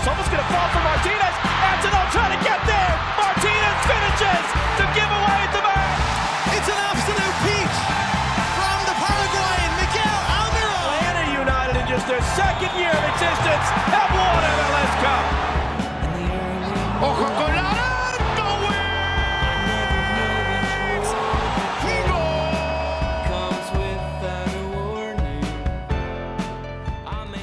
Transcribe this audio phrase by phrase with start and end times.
[0.00, 0.79] Flowers almost going to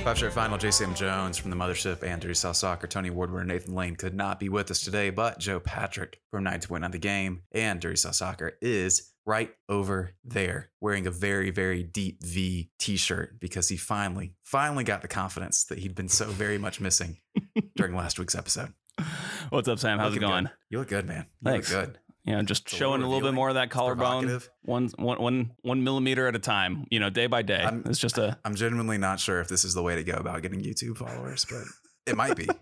[0.07, 3.75] Five shirt final, JSam Jones from the Mothership, Andrew South Soccer, Tony Woodward, and Nathan
[3.75, 7.81] Lane could not be with us today, but Joe Patrick from 929 The Game and
[7.81, 13.37] Dirty South Soccer is right over there wearing a very, very deep V t shirt
[13.41, 17.17] because he finally, finally got the confidence that he'd been so very much missing
[17.75, 18.71] during last week's episode.
[19.49, 19.99] What's up, Sam?
[19.99, 20.45] How's it going?
[20.45, 20.51] good.
[20.69, 21.25] You look good, man.
[21.41, 21.73] You Thanks.
[21.73, 21.99] look good.
[22.27, 25.51] You know, just It's showing a little bit more of that collarbone, one, one, one,
[25.61, 26.85] one millimeter at a time.
[26.91, 27.61] You know, day by day.
[27.63, 30.13] I'm- it's just a I'm genuinely not sure if this is the way to go
[30.15, 31.63] about getting YouTube followers, but
[32.05, 32.47] it might be.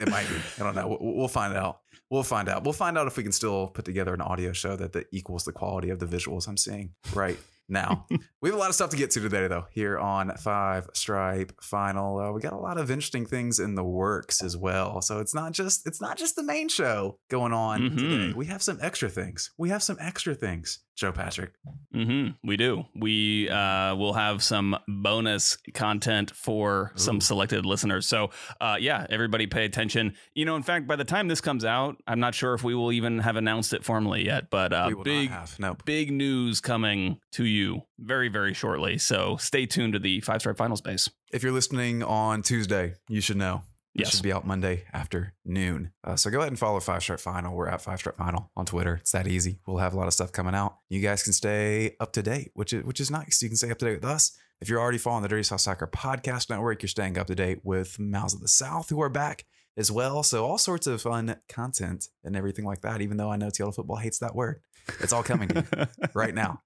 [0.00, 0.36] It might be.
[0.60, 0.86] I don't know.
[1.00, 1.80] We'll, we'll find out.
[2.08, 2.62] We'll find out.
[2.62, 5.42] We'll find out if we can still put together an audio show that, that equals
[5.44, 7.36] the quality of the visuals I'm seeing right
[7.68, 8.06] now.
[8.40, 11.52] we have a lot of stuff to get to today, though, here on Five Stripe
[11.62, 12.18] Final.
[12.18, 15.00] Uh, we got a lot of interesting things in the works as well.
[15.02, 17.96] So it's not just it's not just the main show going on Mhm.
[17.98, 18.32] today.
[18.36, 19.50] We have some extra things.
[19.58, 20.80] We have some extra things.
[20.96, 21.52] Joe Patrick.
[21.92, 22.84] hmm we do.
[22.96, 28.04] We uh, will have some bonus content for some selected listeners.
[28.08, 30.14] So, uh, yeah, everybody pay attention.
[30.34, 32.74] You know, in fact, by the time this comes out, I'm not sure if we
[32.74, 35.30] will even have announced it formally yet, but uh, big.
[35.60, 35.84] Nope.
[35.84, 37.57] big news coming to you
[37.98, 38.98] very, very shortly.
[38.98, 41.08] So stay tuned to the Five Stripe Final Space.
[41.32, 43.62] If you're listening on Tuesday, you should know.
[43.94, 44.14] It Yes.
[44.14, 45.90] should be out Monday afternoon.
[46.04, 47.54] Uh, so go ahead and follow Five Stripe Final.
[47.56, 48.94] We're at Five Stripe Final on Twitter.
[49.00, 49.58] It's that easy.
[49.66, 50.76] We'll have a lot of stuff coming out.
[50.88, 53.42] You guys can stay up to date, which is which is nice.
[53.42, 54.36] You can stay up to date with us.
[54.60, 57.60] If you're already following the Dirty South Soccer Podcast Network, you're staying up to date
[57.64, 59.44] with Mouths of the South, who are back
[59.76, 60.22] as well.
[60.22, 63.00] So all sorts of fun content and everything like that.
[63.00, 64.60] Even though I know Seattle football hates that word,
[65.00, 65.62] it's all coming you
[66.14, 66.62] right now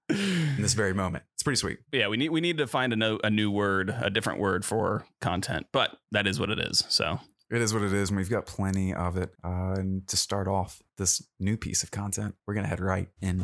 [0.55, 1.23] in this very moment.
[1.33, 1.79] It's pretty sweet.
[1.91, 4.63] yeah, we need we need to find a, no, a new word, a different word
[4.65, 6.83] for content, but that is what it is.
[6.89, 7.19] So
[7.49, 9.31] It is what it is, and we've got plenty of it.
[9.43, 13.43] Uh, and to start off this new piece of content, we're gonna head right into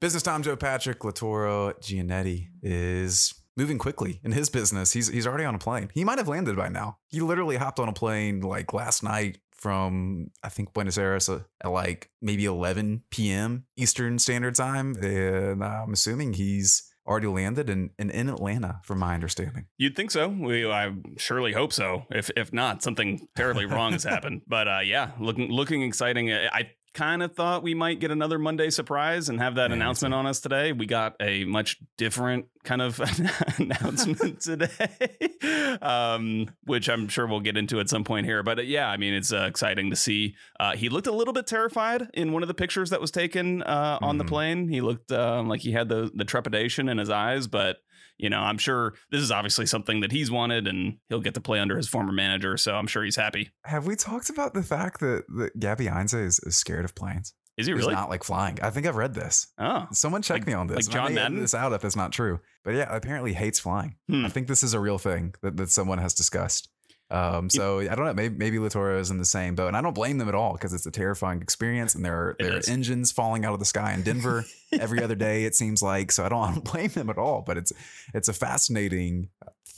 [0.00, 0.42] business time.
[0.42, 4.92] Joe Patrick Lautaro Giannetti is moving quickly in his business.
[4.92, 5.90] He's he's already on a plane.
[5.92, 6.98] He might have landed by now.
[7.08, 11.40] He literally hopped on a plane like last night from I think Buenos Aires uh,
[11.62, 13.66] at like maybe 11 p.m.
[13.76, 19.14] Eastern Standard Time, and I'm assuming he's already landed and, and in Atlanta, from my
[19.14, 19.66] understanding.
[19.78, 20.28] You'd think so.
[20.28, 22.04] We, I surely hope so.
[22.10, 24.42] If if not, something terribly wrong has happened.
[24.50, 26.32] But uh, yeah, looking looking exciting.
[26.32, 30.12] I kind of thought we might get another Monday surprise and have that Yeah, announcement
[30.14, 30.72] on us today.
[30.72, 33.00] We got a much different kind of
[33.58, 38.42] announcement today, um, which I'm sure we'll get into at some point here.
[38.42, 40.34] But uh, yeah, I mean, it's uh, exciting to see.
[40.58, 43.62] Uh, he looked a little bit terrified in one of the pictures that was taken
[43.62, 44.28] uh, on the Mhm.
[44.28, 44.68] plane.
[44.68, 47.78] He looked um, like he had the the trepidation in his eyes, but
[48.22, 51.40] you know, I'm sure this is obviously something that he's wanted and he'll get to
[51.40, 52.56] play under his former manager.
[52.56, 53.50] So I'm sure he's happy.
[53.64, 57.34] Have we talked about the fact that, that Gabby Heinze is, is scared of planes?
[57.56, 57.94] Is he He's really?
[57.94, 58.58] not like flying.
[58.62, 59.46] I think I've read this.
[59.58, 60.86] oh, Someone check Like- me on this.
[60.86, 61.40] like John Madden?
[61.40, 62.40] this out if it's not true.
[62.64, 63.96] But yeah, apparently hates flying.
[64.08, 64.24] Hmm.
[64.24, 66.68] I think this is a real thing that, that someone has discussed.
[67.10, 68.14] Um, so I don't know.
[68.14, 70.52] Maybe maybe Lautaro is in the same boat, and I don't blame them at all
[70.52, 73.64] because it's a terrifying experience, and there are there are engines falling out of the
[73.64, 75.44] sky in Denver every other day.
[75.44, 76.24] It seems like so.
[76.24, 77.42] I don't, I don't blame them at all.
[77.42, 77.72] But it's
[78.14, 79.28] it's a fascinating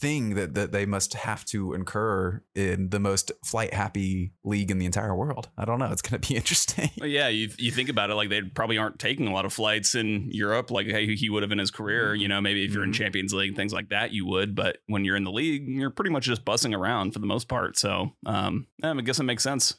[0.02, 4.78] thing that that they must have to incur in the most flight happy league in
[4.78, 5.48] the entire world.
[5.56, 5.90] I don't know.
[5.92, 6.90] It's going to be interesting.
[6.98, 7.28] Well, yeah.
[7.28, 10.28] You you think about it, like they probably aren't taking a lot of flights in
[10.30, 12.14] Europe, like hey, he would have in his career.
[12.14, 12.94] You know, maybe if you're in Mhm.
[12.94, 14.54] Champions League, things like that, you would.
[14.54, 17.48] But when you're in the league, you're pretty much just bussing around for the most
[17.48, 17.78] part.
[17.78, 19.74] So, um, I guess it makes sense.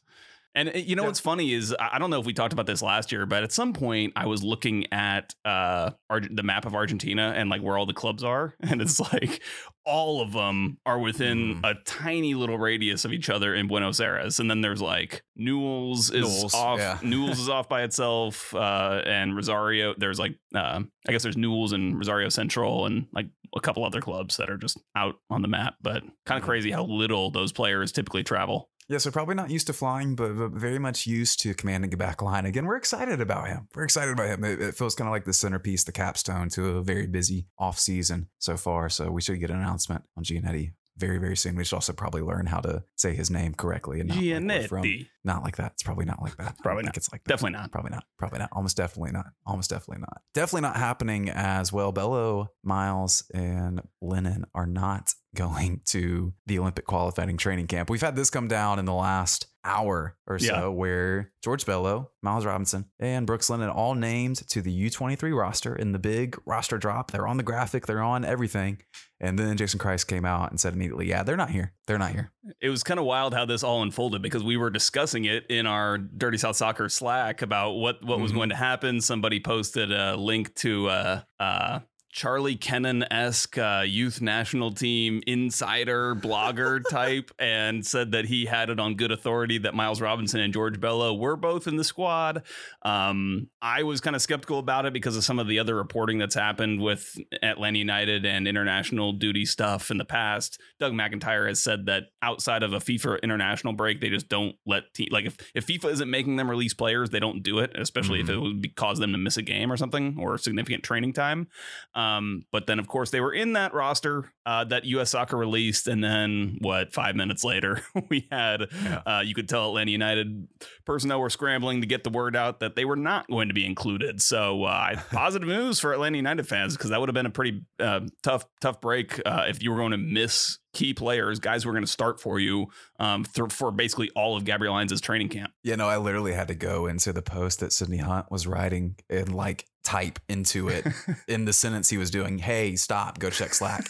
[0.56, 1.08] And uh, you know Yeah.
[1.08, 3.52] what's funny is I don't know if we talked about this last year, but at
[3.52, 7.86] some point I was looking at uh the map of Argentina and like where all
[7.86, 9.42] the clubs are, and it's like
[9.86, 11.60] all of them are within Mm.
[11.70, 16.10] a tiny little radius of each other in Buenos Aires, and then there's like Newell's
[16.12, 17.00] is Newell's, off, yeah.
[17.04, 19.94] Newell's is off by itself, uh, and Rosario.
[19.98, 24.02] There's like uh, I guess there's Newell's and Rosario Central, and like a couple other
[24.02, 26.46] clubs that are just out on the map, but kind of Mhm.
[26.46, 28.70] crazy how little those players typically travel.
[28.90, 31.98] Yeah, so probably not used to flying, but, but very much used to commanding a
[31.98, 32.46] back line.
[32.46, 33.68] Again, we're excited about him.
[33.76, 34.44] We're excited about him.
[34.44, 37.80] It, it feels kind of like the centerpiece, the capstone to a very busy off
[37.80, 38.90] season so far.
[38.90, 41.56] So we should get an announcement on Giannetti very, very soon.
[41.56, 44.84] We should also probably learn how to say his name correctly and not like from-
[45.24, 45.72] not like that.
[45.72, 46.58] It's probably not like that.
[46.62, 46.96] Probably not.
[46.98, 47.30] It's like that.
[47.30, 47.72] Definitely not.
[47.72, 48.04] Probably not.
[48.20, 48.50] Probably not.
[48.52, 49.26] Almost definitely not.
[49.46, 50.22] Almost definitely not.
[50.34, 51.92] Definitely not happening as well.
[51.92, 57.90] Bello, Miles, and Lennon are not going to the Olympic qualifying training camp.
[57.90, 60.68] We've had this come down in the last hour or so Yeah.
[60.68, 65.94] where George Bello, Miles Robinson, and Brooks Lennon all named to the U23 roster in
[65.94, 67.12] the big roster drop.
[67.12, 68.80] They're on the graphic, they're on everything.
[69.22, 71.72] And then Jason Kreis came out and said immediately, yeah, they're not here.
[71.88, 72.34] They're not here.
[72.60, 75.66] It was kind of wild how this all unfolded because we were discussing it in
[75.66, 78.36] our Dirty South Soccer Slack about what what was Mhm.
[78.36, 79.00] going to happen.
[79.00, 81.80] Somebody posted a link to uh, uh,
[82.14, 88.70] Charlie Kennan esque uh, youth national team insider blogger type and said that he had
[88.70, 92.44] it on good authority that Miles Robinson and George Bello were both in the squad.
[92.84, 96.20] Um, I was kind of skeptical about it because of some of the other reporting
[96.20, 100.62] that's happened with Atlanta United and international duty stuff in the past.
[100.80, 104.94] Doug McIntyre has said that outside of a FIFA international break, they just don't let
[104.94, 108.20] te- like if, if FIFA isn't making them release players, they don't do it, especially
[108.20, 111.14] if it would be, cause them to miss a game or something or significant training
[111.14, 111.48] time.
[111.96, 112.03] Um,
[112.52, 115.12] but then, of course, they were in that roster uh, that U.S.
[115.12, 116.94] Soccer released, and then what?
[116.94, 119.02] Five minutes later, we had Yeah.
[119.06, 120.48] uh, you could tell Atlanta United
[120.86, 123.66] personnel were scrambling to get the word out that they were not going to be
[123.66, 124.22] included.
[124.22, 127.62] So, uh, positive news for Atlanta United fans because that would have been a pretty
[127.80, 131.70] uh, tough, tough break uh, if you were going to miss key players, guys who
[131.70, 132.66] were going to start for you
[133.00, 135.52] um, th- for basically all of Gabriel Heinze's training camp.
[135.64, 138.96] Yeah, no, I literally had to go into the post that Sydney Hunt was writing
[139.10, 140.86] and like type into it
[141.28, 142.38] in the sentence he was doing.
[142.38, 143.86] Hey, stop, go check Slack.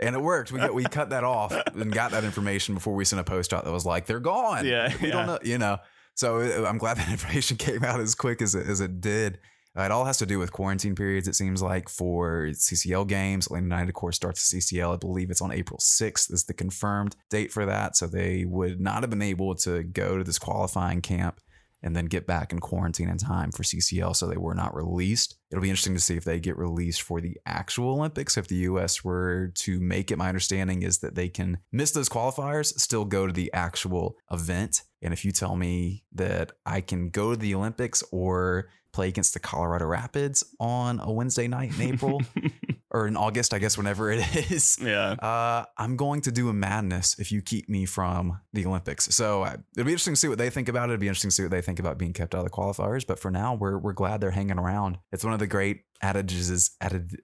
[0.00, 0.52] and it worked.
[0.52, 3.52] We got we cut that off and got that information before we sent a post
[3.52, 4.66] out that was like they're gone.
[4.66, 5.14] Yeah, we yeah.
[5.14, 5.78] don't know, you know.
[6.14, 9.38] So uh, I'm glad that information came out as quick as it, as it did.
[9.78, 11.28] Uh, it all has to do with quarantine periods.
[11.28, 14.94] It seems like for CCL games, Atlanta United, of course, starts the CCL.
[14.94, 17.96] I believe it's on April 6th is the confirmed date for that.
[17.96, 21.40] So they would not have been able to go to this qualifying camp
[21.82, 24.16] and then get back in quarantine in time for CCL.
[24.16, 25.36] So they were not released.
[25.50, 28.36] It'll be interesting to see if they get released for the actual Olympics.
[28.36, 32.08] If the US were to make it, my understanding is that they can miss those
[32.08, 34.82] qualifiers, still go to the actual event.
[35.02, 39.34] And if you tell me that I can go to the Olympics or play against
[39.34, 42.20] the Colorado Rapids on a Wednesday night in April
[42.98, 45.12] or in August, I guess, whenever it is, yeah.
[45.12, 49.14] uh, I'm going to do a madness if you keep me from the Olympics.
[49.14, 50.94] So uh, it'll be interesting to see what they think about it.
[50.94, 53.06] It'll be interesting to see what they think about being kept out of the qualifiers.
[53.06, 54.98] But for now, we're we're glad they're hanging around.
[55.12, 57.20] It's one of the great adages is added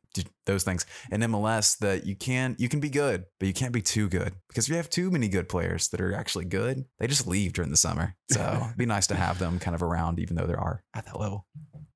[0.46, 3.82] those things in MLS that you can you can be good, but you can't be
[3.82, 7.06] too good because if you have too many good players that are actually good, they
[7.06, 8.16] just leave during the summer.
[8.30, 11.06] So it'd be nice to have them kind of around, even though they are at
[11.06, 11.46] that level.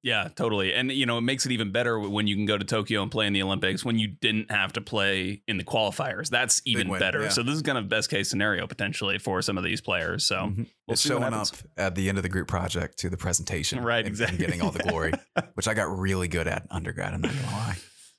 [0.03, 0.73] Yeah, totally.
[0.75, 3.11] And you know, it makes it even better when you can go to Tokyo and
[3.11, 6.29] play in the Olympics when you didn't have to play in the qualifiers.
[6.31, 7.23] That's even win, better.
[7.23, 7.29] yeah.
[7.31, 10.25] So this is kind of best case scenario potentially for some of these players.
[10.25, 10.56] So Mhm.
[10.87, 13.99] we'll it's showing up at the end of the group project to the presentation, Right,
[13.99, 14.39] and- and exactly.
[14.39, 15.12] getting all the glory,
[15.55, 17.12] which I got really good at undergrad.
[17.15, 17.77] I'm not gonna lie,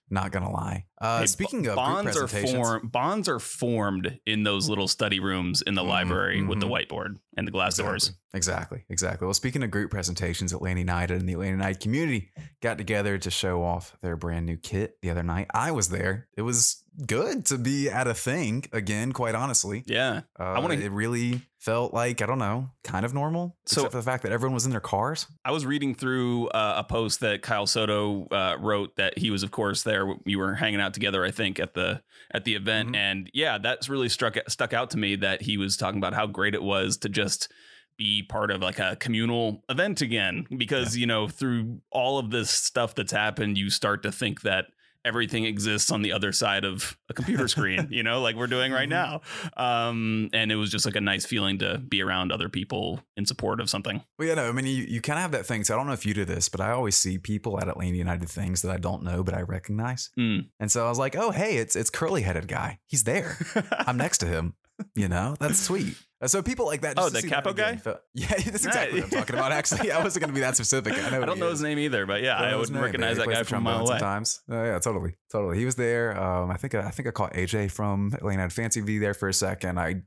[0.09, 0.85] not gonna lie.
[1.01, 5.75] Uh, speaking of bonds are formed bonds are formed in those little study rooms in
[5.75, 6.87] the Mhm, library with the mhm.
[6.87, 8.13] whiteboard and the glass doors.
[8.33, 9.25] Exactly, exactly.
[9.25, 12.29] Well, speaking of group presentations, Atlanta United and the Atlanta United community
[12.61, 15.47] got together to show off their brand new kit the other night.
[15.53, 16.27] I was there.
[16.35, 19.13] It was good to be at a thing again.
[19.13, 20.21] Quite honestly, Yeah.
[20.39, 23.97] uh, wanna- It really felt like I don't know, kind of normal, So- except for
[23.97, 25.27] the fact that everyone was in their cars.
[25.43, 29.43] I was reading through uh, a post that Kyle Soto uh, wrote that he was,
[29.43, 30.05] of course, there.
[30.25, 32.01] You were hanging out together, I think, at the
[32.33, 32.95] at the event, Mhm.
[32.95, 35.15] and yeah, that's really struck stuck out to me.
[35.15, 37.51] That he was talking about how great it was to just
[37.97, 42.49] be part of like a communal event again, because you know through all of this
[42.49, 44.67] stuff that's happened, you start to think that
[45.05, 48.71] everything exists on the other side of a computer screen, you know, like we're doing
[48.71, 49.21] right now.
[49.57, 53.25] Um, and it was just like a nice feeling to be around other people in
[53.25, 54.03] support of something.
[54.17, 55.63] Well, yeah, no, I mean, you, you kind of have that thing.
[55.63, 57.97] So I don't know if you do this, but I always see people at Atlanta
[57.97, 60.09] United things that I don't know, but I recognize.
[60.19, 60.49] Mm.
[60.59, 62.79] And so I was like, oh, hey, it's it's curly headed guy.
[62.85, 63.37] He's there.
[63.71, 64.55] I'm next to him.
[64.95, 65.97] You know, that's sweet.
[66.21, 66.95] Uh, So people like that.
[66.97, 67.79] Oh, the capo guy?
[68.13, 69.51] yeah, that's exactly what I'm talking about.
[69.51, 70.93] Actually, I wasn't going to be that specific.
[70.93, 71.21] I know.
[71.21, 71.59] I don't know is.
[71.59, 73.79] his name either, but yeah, I would his name, recognize that guy from a mile
[73.81, 73.99] away.
[73.99, 75.57] Sometimes, oh yeah, totally, totally.
[75.57, 76.19] He was there.
[76.21, 79.29] Um, I think I think I caught AJ from Atlanta at Fancy V there for
[79.29, 79.79] a second.
[79.79, 80.01] I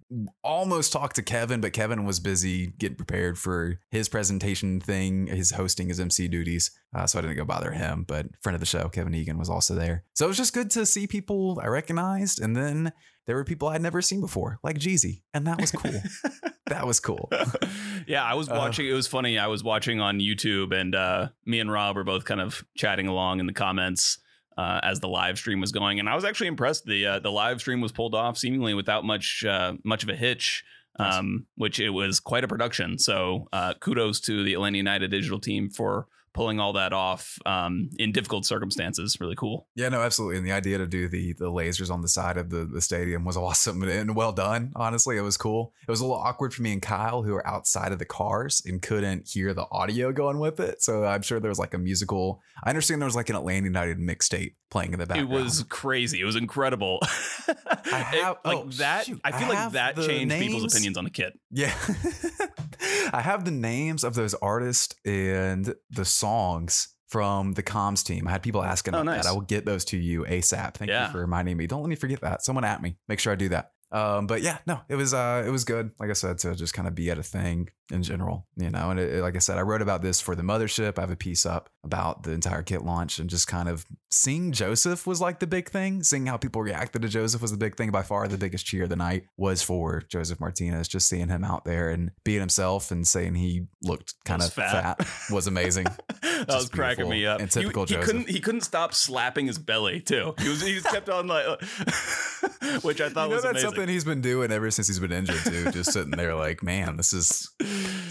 [0.45, 5.52] almost talked to Kevin, but Kevin was busy getting prepared for his presentation thing, his
[5.52, 6.71] hosting, his MC duties.
[6.95, 8.04] Uh, so I didn't go bother him.
[8.07, 10.04] But friend of the show, Kevin Egan, was also there.
[10.14, 12.92] So it was just good to see people I recognized, and then
[13.26, 15.92] there were people I'd never seen before, like Jeezy, and that was cool.
[16.66, 17.30] that was cool.
[18.06, 18.86] yeah, I was Uh, watching.
[18.88, 19.38] it was funny.
[19.38, 23.06] I was watching on YouTube, and uh, me and Rob were both kind of chatting
[23.06, 24.18] along in the comments
[24.58, 26.84] uh, as the live stream was going, and I was actually impressed.
[26.84, 30.16] the uh, The live stream was pulled off seemingly without much uh, much of a
[30.16, 30.64] hitch.
[30.98, 31.14] Nice.
[31.14, 32.98] Um, which it was quite a production.
[32.98, 37.90] So uh, kudos to the Atlanta United digital team for pulling all that off um,
[37.98, 39.18] in difficult circumstances.
[39.20, 39.68] Really cool.
[39.74, 40.38] Yeah, no, absolutely.
[40.38, 43.24] And the idea to do the the lasers on the side of the, the stadium
[43.24, 44.72] was awesome and well done.
[44.76, 45.72] Honestly, it was cool.
[45.86, 48.62] It was a little awkward for me and Kyle, who were outside of the cars
[48.64, 50.82] and couldn't hear the audio going with it.
[50.82, 52.40] So I'm sure there was like a musical.
[52.64, 55.32] I understand there was like an Atlanta United mixtape playing in the background.
[55.32, 56.20] It was crazy.
[56.20, 56.98] It was incredible.
[57.92, 59.06] I have- It- like oh, that.
[59.06, 59.20] shoot.
[59.22, 60.46] I feel I like that changed names.
[60.46, 61.38] people's opinions on the kit.
[61.50, 61.72] Yeah.
[63.12, 68.26] I have the names of those artists and the songs from the comms team.
[68.26, 69.24] I had people asking Oh, about nice.
[69.24, 69.30] that.
[69.30, 70.74] I will get those to you ASAP.
[70.74, 71.06] Thank Yeah.
[71.06, 71.66] you for reminding me.
[71.66, 72.42] Don't let me forget that.
[72.42, 72.96] Someone at me.
[73.08, 73.72] Make sure I do that.
[73.92, 75.90] Um, but yeah, no, it was uh, it was good.
[76.00, 78.90] Like I said, to just kind of be at a thing in general, you know.
[78.90, 80.99] And it, like I said, I wrote about this for the mothership.
[80.99, 84.52] I have a piece up about the entire kit launch and just kind of seeing
[84.52, 86.02] Josef was like the big thing.
[86.02, 87.90] Seeing how people reacted to Josef was the big thing.
[87.90, 90.88] By far, the biggest cheer of the night was for Josef Martinez.
[90.88, 95.02] Just seeing him out there and being himself and saying he looked kind of fat.
[95.02, 95.30] fat.
[95.30, 95.84] was amazing.
[96.22, 97.40] that was cracking me up.
[97.40, 98.06] and typical he, he Josef.
[98.06, 98.30] couldn't.
[98.30, 100.34] He couldn't stop slapping his belly too.
[100.38, 100.62] He was.
[100.62, 101.44] He just kept on like,
[102.82, 103.68] which I thought you know was that's amazing.
[103.70, 105.70] something he's been doing ever since he's been injured too.
[105.72, 107.50] just sitting there like, man, this is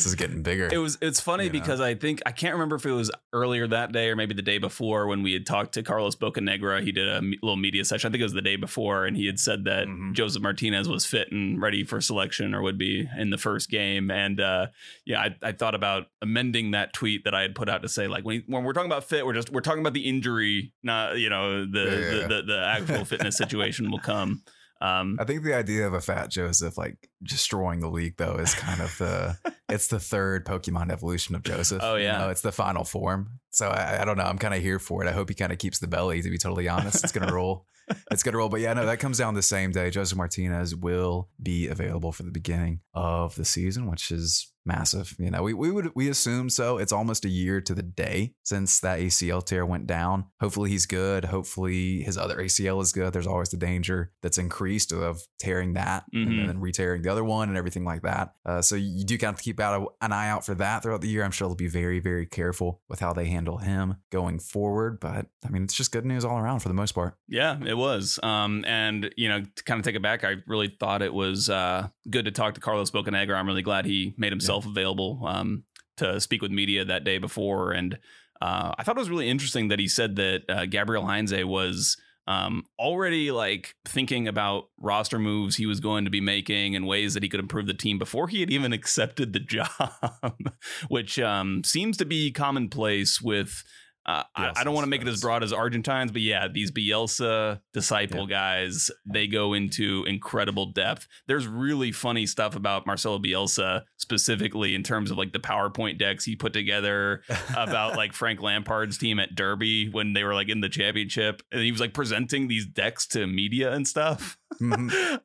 [0.04, 0.70] this is getting bigger.
[0.72, 1.60] It was it's funny You know?
[1.60, 4.42] because I think I can't remember if it was earlier that day or maybe the
[4.42, 6.84] day before when we had talked to Carlos Bocanegra.
[6.84, 8.08] He did a little media session.
[8.08, 10.14] I think it was the day before, and he had said that Mhm.
[10.14, 14.12] Josef Martinez was fit and ready for selection or would be in the first game.
[14.12, 14.68] And uh,
[15.06, 18.08] yeah, I, I thought about amending that tweet that I had put out to say
[18.08, 21.18] like when when we're talking about fit, we're just we're talking about the injury, not
[21.18, 22.28] you know the Yeah, yeah, the, yeah.
[22.28, 24.42] the, the actual fitness situation will come.
[24.82, 28.56] Um, I think the idea of a fat Josef like destroying the league though is
[28.56, 29.38] kind of the
[29.70, 31.82] it's the third Pokemon evolution of Josef.
[31.84, 32.18] Oh, you yeah.
[32.18, 33.40] know, it's the final form.
[33.52, 34.24] So I, I don't know.
[34.24, 35.08] I'm kind of here for it.
[35.08, 36.22] I hope he kind of keeps the belly.
[36.22, 37.68] To be totally honest, it's gonna roll.
[38.10, 38.50] It's gonna roll.
[38.50, 39.92] But yeah, no, that comes down the same day.
[39.92, 45.16] Josef Martinez will be available for the beginning of the season, which is massive.
[45.18, 46.78] You know, we, we would we assume so.
[46.78, 50.26] It's almost a year to the day since that ACL tear went down.
[50.40, 51.26] Hopefully he's good.
[51.26, 53.14] Hopefully his other ACL is good.
[53.14, 56.40] There's always the danger that's increased of tearing that Mhm.
[56.40, 58.34] and then re-tearing the other one and everything like that.
[58.46, 61.08] Uh, so you do kind of keep out an eye out for that throughout the
[61.10, 61.24] year.
[61.24, 65.00] I'm sure they'll be very very careful with how they handle him going forward.
[65.00, 67.16] But I mean, it's just good news all around for the most part.
[67.28, 68.20] Yeah, it was.
[68.24, 71.50] Um, and you know, to kind of take it back, I really thought it was
[71.50, 73.36] uh, good to talk to Carlos Bocanegra.
[73.36, 75.64] I'm really glad he made himself available um,
[75.98, 77.72] to speak with media that day before.
[77.72, 77.98] And
[78.42, 81.98] uh, I thought it was really interesting that he said that uh, Gabriel Heinze was
[82.28, 87.14] um, already like thinking about roster moves he was going to be making and ways
[87.14, 90.50] that he could improve the team before he had even accepted the job,
[90.88, 93.64] which um, seems to be commonplace with.
[94.06, 96.72] Uh, I, I don't want to make it as broad as Argentines, but yeah, these
[96.72, 101.08] Bielsa disciple guys, they go into incredible depth.
[101.28, 106.26] There's really funny stuff about Marcelo Bielsa specifically in terms of like the PowerPoint decks
[106.26, 107.22] he put together
[107.56, 111.62] about like Frank Lampard's team at Derby when they were like in the championship, and
[111.62, 114.38] he was like presenting these decks to media and stuff.
[114.60, 114.70] Mhm.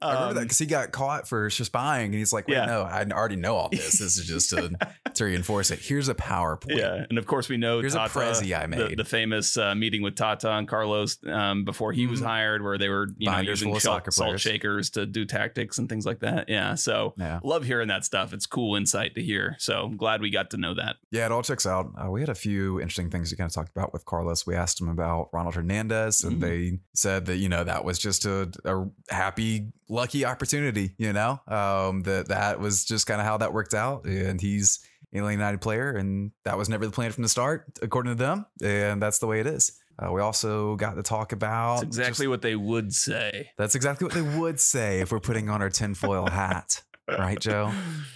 [0.01, 2.67] I remember that Um, because he got caught for spying, and he's like, "Wait, Yeah.
[2.67, 3.99] no, I already know all this.
[3.99, 4.71] This is just to,
[5.15, 5.81] to reinforce it.
[5.81, 6.77] Here's a PowerPoint.
[6.79, 8.99] Yeah, and of course we know Here's a Tata, Prezi I the, made.
[8.99, 12.27] the famous uh, meeting with Tata and Carlos um, before he was Mhm.
[12.27, 16.07] hired, where they were you know using salt, salt shakers to do tactics and things
[16.07, 16.49] like that.
[16.49, 17.41] Yeah, so Yeah.
[17.43, 18.33] love hearing that stuff.
[18.33, 19.57] It's cool insight to hear.
[19.59, 20.97] So I'm glad we got to know that.
[21.11, 21.93] Yeah, it all checks out.
[21.97, 24.47] Uh, we had a few interesting things we kind of talked about with Carlos.
[24.47, 26.41] We asked him about Ronald Hernandez, and Mhm.
[26.41, 30.93] they said that you know that was just a, a happy, lucky opportunity.
[30.99, 34.79] You know, um, that that was just kind of how that worked out, and he's
[35.13, 38.23] an Atlanta United player, and that was never the plan from the start, according to
[38.23, 39.79] them, and that's the way it is.
[39.99, 43.49] Uh, we also got to talk about That's exactly just- what they would say.
[43.57, 46.83] that's exactly what they would say if we're putting on our tinfoil hat.
[47.09, 47.73] Right, Joe?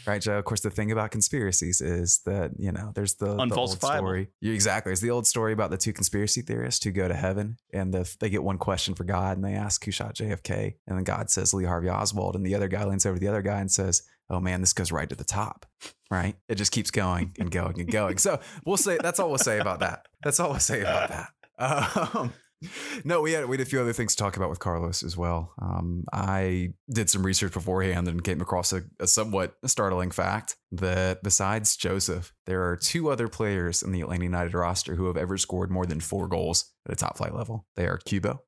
[0.07, 0.39] Right, Joe.
[0.39, 4.29] Of course, the thing about conspiracies is that you know there's the, the old story.
[4.43, 4.93] Exactly.
[4.93, 8.13] It's the old story about the two conspiracy theorists who go to heaven and the,
[8.21, 11.31] they get one question for God and they ask who shot JFK, and then God
[11.31, 13.71] says Lee Harvey Oswald, and the other guy leans over to the other guy and
[13.71, 15.67] says, "Oh man, this goes right to the top."
[16.11, 16.37] Right?
[16.49, 18.19] It just keeps going and going and going.
[18.19, 20.07] So we'll say that's all we'll say about that.
[20.23, 21.29] That's all we'll say about that.
[21.61, 22.33] Um,
[23.05, 25.17] no, we had we had a few other things to talk about with Carlos as
[25.17, 25.53] well.
[25.61, 31.23] Um, I did some research beforehand and came across a, a somewhat startling fact that
[31.23, 35.39] besides Josef, there are two other players in the Atlanta United roster who have ever
[35.39, 37.67] scored more than four goals at a top flight level.
[37.77, 38.41] They are Cubo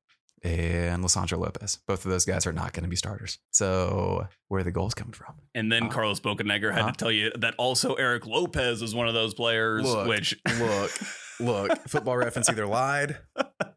[0.43, 1.79] and Lisandro Lopez.
[1.87, 3.39] Both of those guys are not going to be starters.
[3.51, 5.35] So where are the goals coming from?
[5.55, 6.91] And then Uh, Carlos Bocanegra had uh-huh.
[6.91, 10.91] to tell you that also Erik Lopez is one of those players, Look, which look,
[11.39, 11.71] look.
[11.87, 13.17] Football reference either lied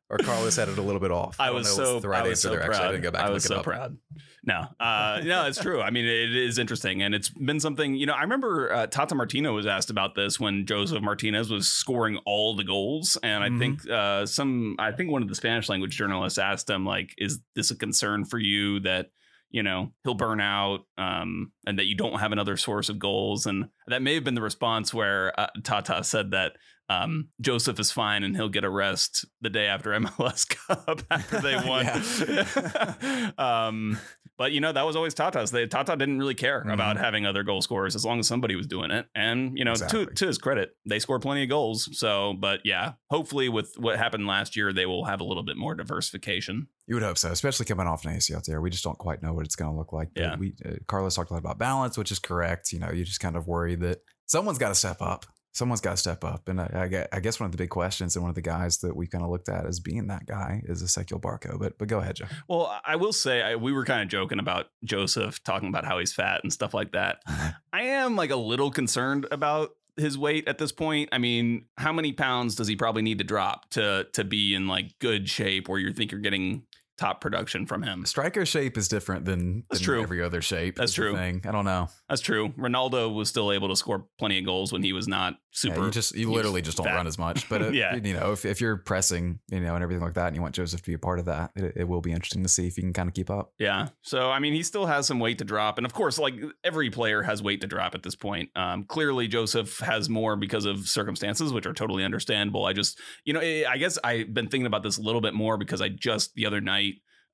[0.08, 1.36] or Carlos had it a little bit off.
[1.40, 2.60] I don't was know what's so the right I was answer so there.
[2.66, 2.70] proud.
[2.72, 3.98] Actually, I didn't go back I was so proud.
[4.44, 5.80] No, uh, no, it's true.
[5.82, 7.96] I mean, it is interesting, and it's been something.
[7.96, 11.68] You know, I remember uh, Tata Martino was asked about this when Josef Martinez was
[11.68, 13.58] scoring all the goals, and I Mhm.
[13.58, 17.40] think uh, some, I think one of the Spanish language journalists asked him like, "Is
[17.56, 19.06] this a concern for you that?"
[19.52, 23.46] You know he'll burn out, um, and that you don't have another source of goals,
[23.46, 26.54] and that may have been the response where uh, Tata said that
[26.88, 31.40] um, Josef is fine and he'll get a rest the day after MLS Cup after
[31.40, 33.34] they won.
[33.38, 33.98] um,
[34.38, 35.50] but you know that was always Tata's.
[35.50, 36.74] They, Tata didn't really care Mhm.
[36.74, 39.06] about having other goal scorers as long as somebody was doing it.
[39.14, 40.14] And you know, to Exactly.
[40.14, 41.88] to his credit, they score plenty of goals.
[41.98, 45.56] So, but yeah, hopefully with what happened last year, they will have a little bit
[45.56, 46.68] more diversification.
[46.86, 48.60] You would hope so, especially coming off an ACL there.
[48.60, 50.10] We just don't quite know what it's going to look like.
[50.14, 50.36] But Yeah.
[50.36, 52.72] we uh, Carlos talked a lot about balance, which is correct.
[52.72, 55.24] You know, you just kind of worry that someone's got to step up.
[55.56, 58.22] Someone's got to step up, and I, I, guess one of the big questions and
[58.22, 60.82] one of the guys that we kind of looked at as being that guy is
[60.82, 61.58] Ezequiel Barco.
[61.58, 62.26] But but go ahead, Joe.
[62.46, 65.98] Well, I will say I, we were kind of joking about Josef talking about how
[65.98, 67.22] he's fat and stuff like that.
[67.72, 71.08] I am like a little concerned about his weight at this point.
[71.12, 74.68] I mean, how many pounds does he probably need to drop to to be in
[74.68, 76.64] like good shape where you think you're getting
[76.96, 78.04] top production from him?
[78.06, 80.02] Striker shape is different than, That's than true.
[80.02, 80.76] every other shape.
[80.76, 81.14] That's true.
[81.14, 81.42] Thing.
[81.46, 81.88] I don't know.
[82.08, 82.50] That's true.
[82.58, 85.76] Ronaldo was still able to score plenty of goals when he was not super.
[85.78, 87.48] yeah, you just you literally just don't run as much.
[87.48, 87.96] But it, Yeah.
[87.96, 90.54] you know, if, if you're pressing, you know, and everything like that, and you want
[90.54, 92.76] Josef to be a part of that, it, it will be interesting to see if
[92.76, 93.52] he can kind of keep up.
[93.58, 93.88] Yeah.
[94.02, 96.34] So I mean, he still has some weight to drop, and of course, like
[96.64, 98.50] every player has weight to drop at this point.
[98.56, 102.64] Um, clearly, Josef has more because of circumstances, which are totally understandable.
[102.64, 105.56] I just, you know, I guess I've been thinking about this a little bit more
[105.58, 106.85] because I just the other night.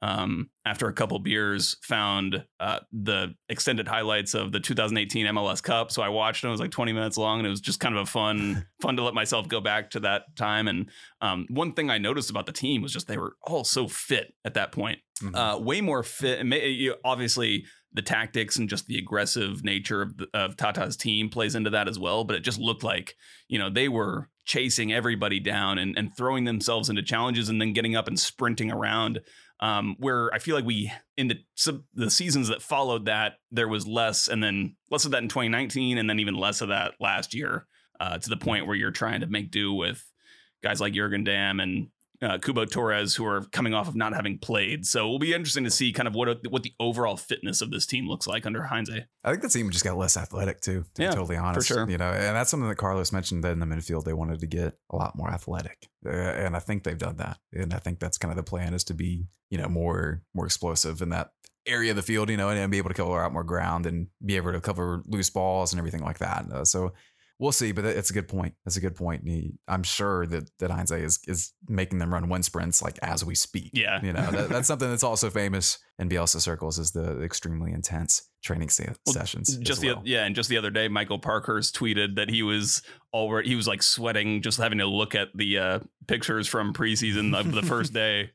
[0.04, 5.92] Um, after a couple beers, found uh, the extended highlights of the 2018 MLS Cup.
[5.92, 6.48] So I watched it.
[6.48, 8.96] It was like 20 minutes long, and it was just kind of a fun, fun
[8.96, 10.66] to let myself go back to that time.
[10.66, 10.90] And
[11.20, 14.34] um, one thing I noticed about the team was just they were all so fit
[14.44, 15.36] at that point Mhm.
[15.36, 16.40] uh, way more fit.
[16.40, 20.96] And may, you, obviously, the tactics and just the aggressive nature of, the, of Tata's
[20.96, 22.24] team plays into that as well.
[22.24, 23.14] But it just looked like
[23.46, 27.72] you know they were chasing everybody down and, and throwing themselves into challenges and then
[27.72, 29.20] getting up and sprinting around.
[29.62, 31.38] Um, where I feel like we in the
[31.94, 35.98] the seasons that followed that there was less, and then less of that in 2019,
[35.98, 37.66] and then even less of that last year.
[38.00, 40.04] Uh, to the point where you're trying to make do with
[40.64, 41.88] guys like Jurgen Damm and
[42.22, 44.86] uh, Cubo Torres, who are coming off of not having played.
[44.86, 47.70] So it will be interesting to see kind of what what the overall fitness of
[47.70, 48.90] this team looks like under Heinze.
[49.24, 51.68] I think the team just got less athletic too, to Yeah, be totally honest.
[51.68, 51.88] sure.
[51.90, 54.46] You know, and that's something that Carlos mentioned that in the midfield they wanted to
[54.46, 57.38] get a lot more athletic, uh, and I think they've done that.
[57.52, 60.46] And I think that's kind of the plan is to be, you know, more more
[60.46, 61.30] explosive in that
[61.64, 63.86] area of the field, you know, and, and be able to cover out more ground
[63.86, 66.44] and be able to cover loose balls and everything like that.
[66.52, 66.92] Uh, so
[67.42, 68.54] we'll see, but it's a good point.
[68.64, 69.26] That's a good point.
[69.26, 73.24] He, I'm sure that that Heinze is is making them run wind sprints like as
[73.24, 73.72] we speak.
[73.74, 74.00] Yeah.
[74.00, 78.22] You know, that, that's something that's also famous in Bielsa circles is the extremely intense
[78.44, 79.56] training se- Well, sessions.
[79.58, 80.02] Just the well.
[80.04, 82.80] yeah, and just the other day, Michael Parkhurst tweeted that he was
[83.12, 87.36] already he was like sweating just having to look at the uh, pictures from preseason
[87.38, 88.30] of the first day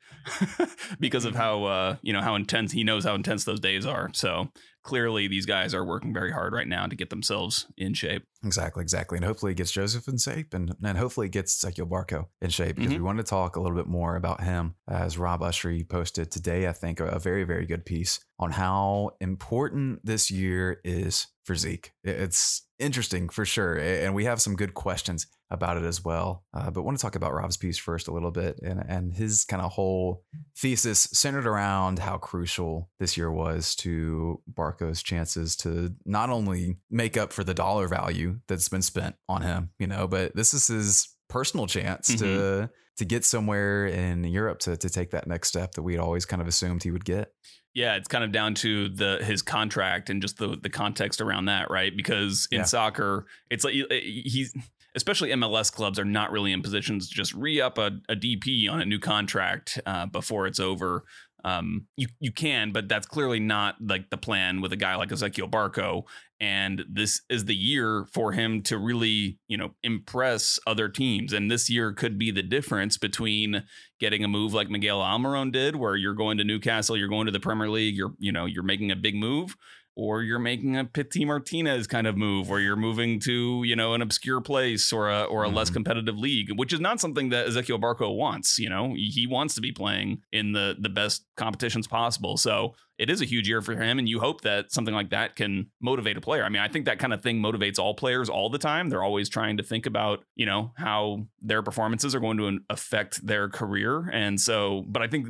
[0.99, 4.09] because of how uh, you know how intense he knows how intense those days are.
[4.13, 4.49] So
[4.87, 8.23] clearly, these guys are working very hard right now to get themselves in shape.
[8.43, 9.17] Exactly, exactly.
[9.17, 12.49] And hopefully it gets Josef in shape and, and hopefully it gets Ezequiel Barco in
[12.49, 12.97] shape because Mhm.
[12.97, 16.67] we wanted to talk a little bit more about him as Rob Usry posted today,
[16.67, 21.91] I think, a very, very good piece on how important this year is for Zeke.
[22.03, 23.75] It's interesting for sure.
[23.77, 26.43] And we have some good questions about it as well.
[26.53, 29.45] Uh, but want to talk about Rob's piece first a little bit and, and his
[29.45, 30.23] kind of whole
[30.57, 37.15] thesis centered around how crucial this year was to Barco's chances to not only make
[37.15, 40.67] up for the dollar value that's been spent on him, you know, but this is
[40.67, 45.73] his personal chance to to get somewhere in Europe to to take that next step
[45.73, 47.31] that we'd always kind of assumed he would get.
[47.73, 51.45] Yeah, it's kind of down to the his contract and just the the context around
[51.45, 51.95] that, right?
[51.95, 52.63] Because in Yeah.
[52.63, 54.51] soccer, it's like he's
[54.97, 58.69] especially MLS clubs are not really in positions to just re up a, a DP
[58.69, 61.05] on a new contract uh, before it's over.
[61.45, 65.09] Um, you you can, but that's clearly not like the plan with a guy like
[65.09, 66.03] Ezequiel Barco.
[66.39, 71.33] And this is the year for him to really, you know, impress other teams.
[71.33, 73.63] And this year could be the difference between
[73.99, 77.31] getting a move like Miguel Almiron did, where you're going to Newcastle, you're going to
[77.31, 79.55] the Premier League, you're, you know, you're making a big move,
[79.97, 83.93] or you're making a Pity Martinez kind of move, or you're moving to you know
[83.95, 85.73] an obscure place or a or a less Mhm.
[85.73, 88.59] competitive league, which is not something that Ezequiel Barco wants.
[88.59, 92.37] You know, he wants to be playing in the the best competitions possible.
[92.37, 95.35] So it is a huge year for him, and you hope that something like that
[95.35, 96.43] can motivate a player.
[96.43, 98.89] I mean, I think that kind of thing motivates all players all the time.
[98.89, 103.25] They're always trying to think about you know how their performances are going to affect
[103.25, 104.83] their career, and so.
[104.87, 105.27] But I think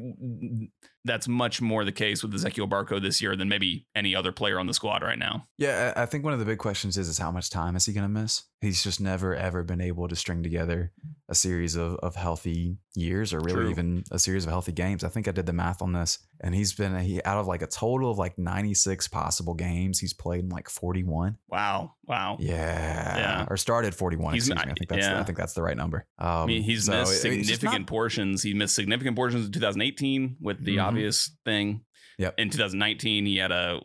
[1.03, 4.59] that's much more the case with Ezequiel Barco this year than maybe any other player
[4.59, 5.47] on the squad right now.
[5.57, 7.93] Yeah, I think one of the big questions is is how much time is he
[7.93, 8.43] going to miss?
[8.61, 10.91] He's just never ever been able to string together
[11.29, 13.69] a series of, of healthy years or really True.
[13.69, 15.03] even a series of healthy games.
[15.03, 17.61] I think I did the math on this, and he's been he out of like
[17.61, 21.37] a total of like 96 possible games, he's played in like 41.
[21.49, 22.37] Wow, wow.
[22.39, 23.45] Yeah, Yeah.
[23.49, 24.33] or started 41.
[24.33, 24.71] He's- excuse me.
[24.71, 25.19] I think that's yeah.
[25.19, 26.05] I think that's the right number.
[26.17, 28.41] Um, I mean, he's so missed it- significant not- portions.
[28.43, 30.83] He missed significant portions in 2018 with the Mhm.
[30.85, 31.81] obvious thing.
[32.17, 32.35] Yep.
[32.39, 33.79] In 2019, he had a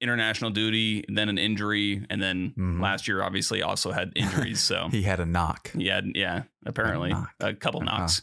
[0.00, 2.80] international duty, then an injury, and then Mhm.
[2.80, 4.60] last year, obviously, also had injuries.
[4.60, 5.70] So he had a knock.
[5.76, 7.30] he had, yeah, apparently knock.
[7.40, 7.98] a couple Uh-huh.
[7.98, 8.22] knocks.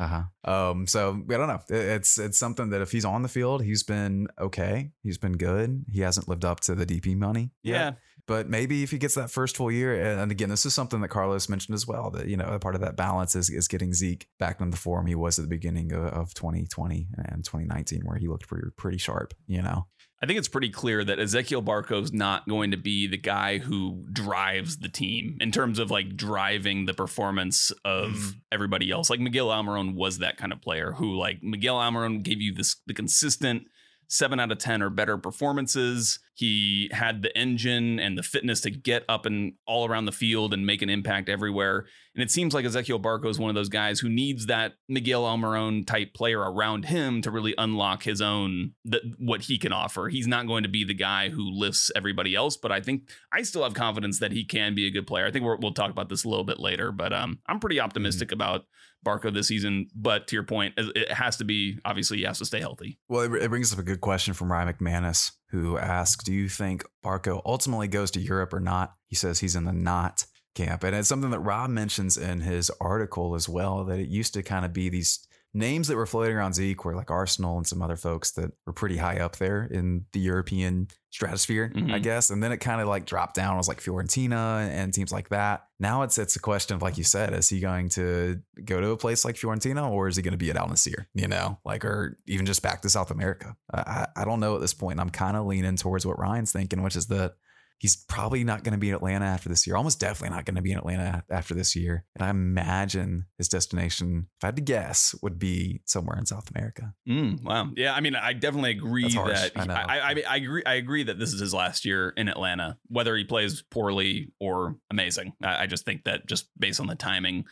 [0.00, 0.06] Uh
[0.44, 0.50] huh.
[0.70, 0.86] Um.
[0.88, 1.60] So I don't know.
[1.68, 4.90] It- It's it's something that if he's on the field, he's been okay.
[5.02, 5.84] He's been good.
[5.92, 7.52] He hasn't lived up to the DP money.
[7.62, 7.74] yet.
[7.74, 7.92] Yeah,
[8.26, 11.08] But maybe if he gets that first full year, and again, this is something that
[11.08, 12.10] Carlos mentioned as well.
[12.10, 14.76] That you know, a part of that balance is is getting Zeke back in the
[14.78, 18.68] form he was at the beginning of, of 2020 and 2019, where he looked pretty
[18.76, 19.34] pretty sharp.
[19.46, 19.86] You know.
[20.22, 24.06] I think it's pretty clear that Ezequiel Barco's not going to be the guy who
[24.10, 28.34] drives the team in terms of like driving the performance of Mhm.
[28.50, 29.10] everybody else.
[29.10, 32.76] Like Miguel Almiron was that kind of player who like Miguel Almiron gave you this
[32.86, 33.64] the consistent
[34.08, 36.18] seven out of 10 or better performances.
[36.34, 40.52] He had the engine and the fitness to get up and all around the field
[40.52, 41.86] and make an impact everywhere.
[42.14, 45.22] And it seems like Ezequiel Barco is one of those guys who needs that Miguel
[45.22, 50.08] Almiron type player around him to really unlock his own th- what he can offer.
[50.08, 53.42] He's not going to be the guy who lifts everybody else, but I think I
[53.42, 55.26] still have confidence that he can be a good player.
[55.26, 57.80] I think we're, we'll talk about this a little bit later, but um, I'm pretty
[57.80, 58.66] optimistic about
[59.04, 59.88] Barco this season.
[59.94, 62.98] But to your point, it has to be obviously he has to stay healthy.
[63.08, 66.48] Well, it, it brings up a good question from Ryan McManus, who asks, "Do you
[66.48, 70.84] think Barco ultimately goes to Europe or not?" He says he's in the not camp,
[70.84, 73.84] and it's something that Rob mentions in his article as well.
[73.84, 76.96] That it used to kind of be these names that were floating around Zeke were
[76.96, 80.88] like Arsenal and some other folks that were pretty high up there in the European
[81.10, 82.02] stratosphere, I Mhm.
[82.02, 82.28] guess.
[82.30, 83.54] And then it kind of like dropped down.
[83.54, 85.62] It was like Fiorentina and teams like that.
[85.78, 88.90] Now it's it's a question of like you said, is he going to go to
[88.90, 91.06] a place like Fiorentina or is he going to be at Al Nassr?
[91.14, 93.56] You know, like or even just back to South America?
[93.72, 93.80] I
[94.16, 94.98] I I don't know at this point.
[94.98, 97.34] I'm kind of leaning towards what Ryan's thinking, which is that
[97.78, 99.76] he's probably not going to be in Atlanta after this year.
[99.76, 102.04] Almost definitely not going to be in Atlanta after this year.
[102.14, 106.50] And I imagine his destination, if I had to guess, would be somewhere in South
[106.54, 106.94] America.
[107.08, 107.68] Mm, wow.
[107.76, 109.74] Yeah, I mean, I definitely agree that I know.
[109.74, 110.62] I, I, I agree.
[110.64, 114.76] I agree that this is his last year in Atlanta, whether he plays poorly or
[114.90, 115.34] amazing.
[115.42, 117.44] I, I just think that just based on the timing,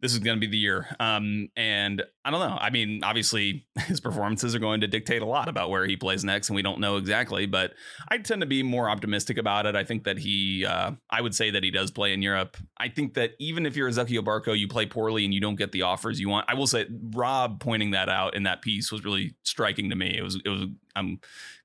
[0.00, 0.86] this is going to be the year.
[1.00, 2.56] Um, and I don't know.
[2.60, 6.24] I mean, obviously, his performances are going to dictate a lot about where he plays
[6.24, 7.46] next, and we don't know exactly.
[7.46, 7.72] But
[8.08, 9.74] I tend to be more optimistic about it.
[9.74, 12.56] I think that he, uh, I would say that he does play in Europe.
[12.78, 15.72] I think that even if you're Ezequiel Barco, you play poorly and you don't get
[15.72, 16.46] the offers you want.
[16.48, 20.16] I will say, Rob pointing that out in that piece was really striking to me.
[20.16, 20.66] It was, it was.
[20.94, 21.20] I'm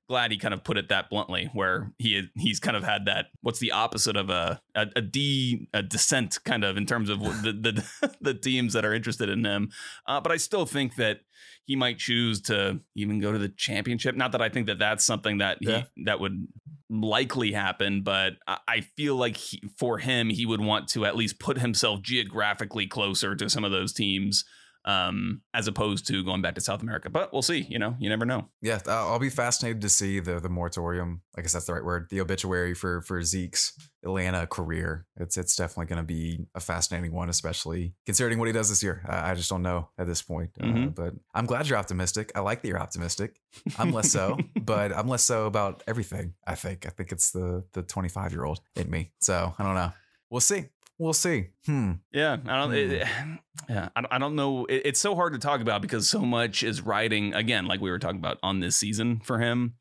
[0.08, 3.26] glad he kind of put it that bluntly, where he he's kind of had that.
[3.40, 7.20] What's the opposite of a a, a D a descent kind of in terms of
[7.20, 7.52] the
[8.00, 9.70] the, the teams that are interested in him.
[10.06, 11.20] Uh, but I still think that
[11.66, 14.14] he might choose to even go to the championship.
[14.14, 15.84] Not that I think that that's something that he, Yeah.
[16.04, 16.46] that would
[16.90, 21.16] likely happen, but I, I feel like he, for him, he would want to at
[21.16, 24.44] least put himself geographically closer to some of those teams.
[24.86, 27.60] Um, as opposed to going back to South America, but we'll see.
[27.70, 28.50] You know, you never know.
[28.60, 31.22] Yeah, I'll be fascinated to see the the moratorium.
[31.38, 32.08] I guess that's the right word.
[32.10, 33.72] The obituary for for Zeke's
[34.04, 35.06] Atlanta career.
[35.16, 38.82] It's it's definitely going to be a fascinating one, especially considering what he does this
[38.82, 39.02] year.
[39.08, 40.50] I, I just don't know at this point.
[40.60, 40.94] Uh, Mhm.
[40.94, 42.30] but I'm glad you're optimistic.
[42.34, 43.40] I like that you're optimistic.
[43.78, 46.34] I'm less so, but I'm less so about everything.
[46.46, 46.84] I think.
[46.84, 49.12] I think it's the the 25 year old in me.
[49.20, 49.92] So I don't know.
[50.30, 50.64] We'll see.
[50.98, 51.48] We'll see.
[51.66, 51.92] Hmm.
[52.12, 52.74] Yeah, I don't.
[52.74, 53.06] It,
[53.68, 54.64] yeah, I, don't- I don't know.
[54.66, 57.90] It, it's so hard to talk about because so much is riding again, like we
[57.90, 59.74] were talking about on this season for him.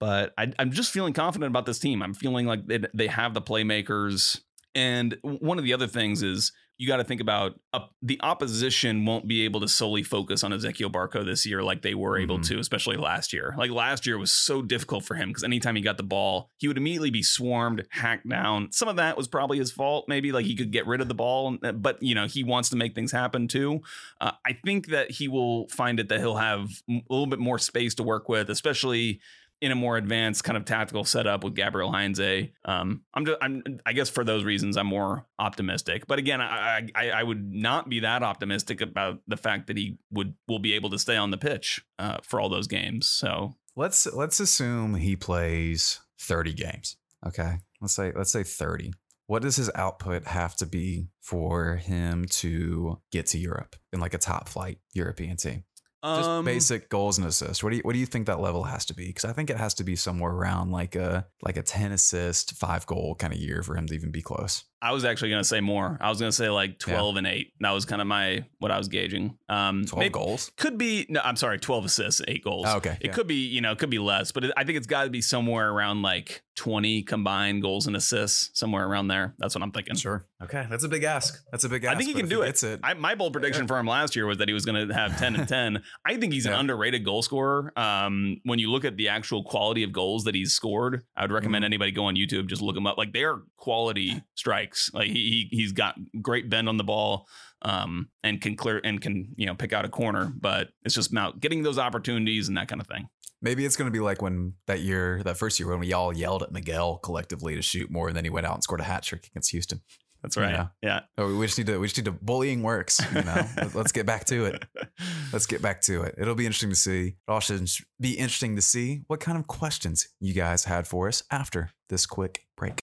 [0.00, 2.02] But I, I'm just feeling confident about this team.
[2.02, 4.40] I'm feeling like they, they have the playmakers.
[4.74, 9.04] And one of the other things is you got to think about uh, the opposition
[9.04, 12.38] won't be able to solely focus on Ezequiel Barco this year like they were able
[12.38, 12.46] Mhm.
[12.48, 13.52] to, especially last year.
[13.58, 16.68] Like last year was so difficult for him because anytime he got the ball, he
[16.68, 18.70] would immediately be swarmed, hacked down.
[18.70, 20.04] Some of that was probably his fault.
[20.08, 22.76] Maybe like he could get rid of the ball, but you know he wants to
[22.76, 23.80] make things happen too.
[24.20, 27.58] Uh, I think that he will find it that he'll have a little bit more
[27.58, 29.20] space to work with, especially
[29.60, 32.50] in a more advanced kind of tactical setup with Gabriel Heinze.
[32.64, 36.06] Um, I'm just, I'm, I guess for those reasons, I'm more optimistic.
[36.06, 39.98] But again, I, I, I would not be that optimistic about the fact that he
[40.10, 43.08] would will be able to stay on the pitch uh, for all those games.
[43.08, 46.96] So Let's let's assume he plays 30 games.
[47.24, 47.58] Okay.
[47.80, 48.92] Let's say let's say 30.
[49.28, 54.14] What does his output have to be for him to get to Europe in like
[54.14, 55.62] a top flight European team?
[56.04, 57.62] Just um, basic goals and assists.
[57.64, 59.08] What do you what do you think that level has to be?
[59.08, 62.54] Because I think it has to be somewhere around like a like a 10 assist,
[62.56, 64.64] five goal kind of year for him to even be close.
[64.80, 65.98] I was actually going to say more.
[66.00, 67.52] I was going to say like 12 and 8.
[67.58, 69.36] That was kind of my what I was gauging.
[69.48, 70.52] Um 12 maybe- goals.
[70.56, 72.66] Could be no, I'm sorry, 12 assists, 8 goals.
[72.68, 73.12] Oh, okay, It yeah.
[73.12, 75.10] could be, you know, it could be less, but it, I think it's got to
[75.10, 79.34] be somewhere around like 20 combined goals and assists, somewhere around there.
[79.38, 79.96] That's what I'm thinking.
[79.96, 80.24] Sure.
[80.42, 80.66] Okay.
[80.70, 81.42] That's a big ask.
[81.50, 81.94] That's a big ask.
[81.96, 82.46] I think he can do it.
[82.46, 82.80] Gets it.
[82.84, 85.18] I, my bold prediction for him last year was that he was going to have
[85.18, 85.82] 10 and 10.
[86.06, 87.72] I think he's an underrated goal scorer.
[87.76, 91.32] Um, when you look at the actual quality of goals that he's scored, I would
[91.32, 91.72] recommend Mm-hmm.
[91.72, 92.96] anybody go on YouTube, just look him up.
[92.96, 94.90] Like they're quality strikes.
[94.94, 97.26] Like he, he he's got great bend on the ball.
[97.62, 101.10] Um, and can clear and can you know pick out a corner, but it's just
[101.10, 103.08] about getting those opportunities and that kind of thing.
[103.42, 106.16] Maybe it's going to be like when that year, that first year, when we all
[106.16, 108.84] yelled at Miguel collectively to shoot more, and then he went out and scored a
[108.84, 109.80] hat trick against Houston.
[110.22, 110.50] That's right.
[110.50, 110.66] Yeah.
[110.82, 111.00] yeah.
[111.16, 111.78] Oh, we just need to.
[111.78, 112.12] We just need to.
[112.12, 113.00] Bullying works.
[113.14, 113.46] You know.
[113.74, 114.64] Let's get back to it.
[115.32, 116.16] Let's get back to it.
[116.18, 117.06] It'll be interesting to see.
[117.06, 117.58] It also
[118.00, 122.06] be interesting to see what kind of questions you guys had for us after this
[122.06, 122.82] quick break.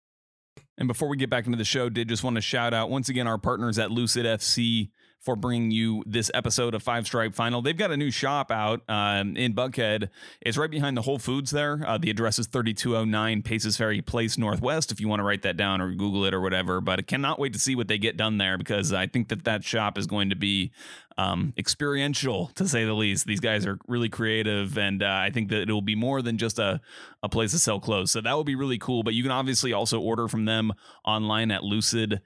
[0.77, 3.09] And before we get back into the show, did just want to shout out once
[3.09, 4.89] again our partners at Lucid FC
[5.25, 7.63] for bringing you this episode of Five Stripe Final.
[7.63, 10.09] They've got a new shop out um, in Buckhead.
[10.39, 11.83] It's right behind the Whole Foods there.
[11.85, 15.57] Uh, the address is 3209 Paces Ferry Place Northwest if you want to write that
[15.57, 16.79] down or Google it or whatever.
[16.79, 19.45] But I cannot wait to see what they get done there because I think that
[19.45, 20.71] that shop is going to be
[21.17, 23.25] um, experiential to say the least.
[23.25, 26.37] These guys are really creative, and uh, I think that it will be more than
[26.37, 26.81] just a,
[27.23, 28.11] a place to sell clothes.
[28.11, 29.01] So that will be really cool.
[29.01, 32.19] But you can obviously also order from them online at lucidfc.us.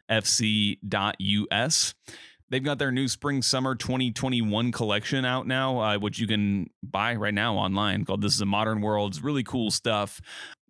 [2.49, 7.15] They've got their new spring summer 2021 collection out now, uh, which you can buy
[7.15, 9.11] right now online called This is a Modern World.
[9.13, 10.19] It's really cool stuff.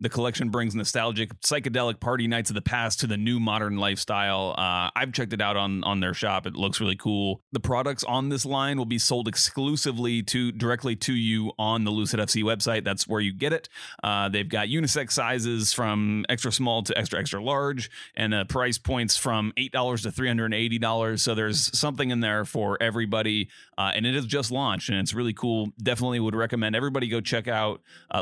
[0.02, 4.56] The collection brings nostalgic, psychedelic party nights of the past to the new modern lifestyle.
[4.58, 6.46] Uh, I've checked it out on on their shop.
[6.48, 7.42] It looks really cool.
[7.52, 11.92] The products on this line will be sold exclusively to directly to you on the
[11.92, 12.86] Lucid FC website.
[12.86, 13.68] That's where you get it.
[14.02, 18.78] Uh, they've got unisex sizes from extra small to extra extra large, and uh, price
[18.78, 21.22] points from eight dollars to three hundred and eighty dollars.
[21.22, 25.14] So there's something in there for everybody, uh, and it is just launched, and it's
[25.14, 25.74] really cool.
[25.82, 27.82] Definitely would recommend everybody go check out
[28.12, 28.22] uh,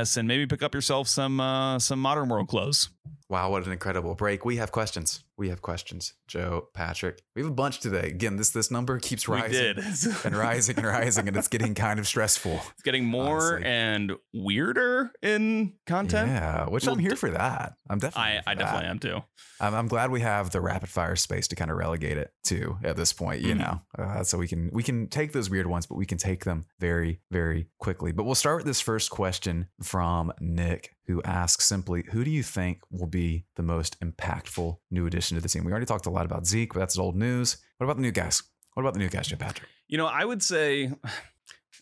[0.00, 2.90] lucidfc.us and maybe pick up yourself some uh, some modern world clothes.
[3.28, 4.44] Wow, what an incredible break.
[4.44, 5.22] We have questions.
[5.36, 6.14] We have questions.
[6.28, 7.22] Joe, Patrick.
[7.34, 8.08] We have a bunch today.
[8.08, 9.76] Again, this this number keeps rising
[10.24, 12.60] and rising and rising, and it's getting kind of stressful.
[12.72, 13.64] It's getting more Honestly.
[13.66, 16.28] and weirder in content.
[16.28, 17.74] Yeah, which Well, I'm here for that.
[17.88, 18.40] I'm definitely.
[18.46, 19.20] I, I definitely am too.
[19.60, 22.76] I'm, I'm glad we have the rapid fire space to kind of relegate it to
[22.82, 23.40] at this point.
[23.42, 23.58] You Mhm.
[23.58, 26.44] know, uh, so we can we can take those weird ones, but we can take
[26.44, 28.12] them very very quickly.
[28.12, 32.42] But we'll start with this first question from Nick, who asks simply, "Who do you
[32.42, 36.10] think will be the most impactful new addition to the team?" We already talked a
[36.10, 37.56] lot about Zeke, but that's old news.
[37.78, 38.42] What about the new guys?
[38.74, 39.68] What about the new guys, Joe Patrick?
[39.88, 40.92] You know, I would say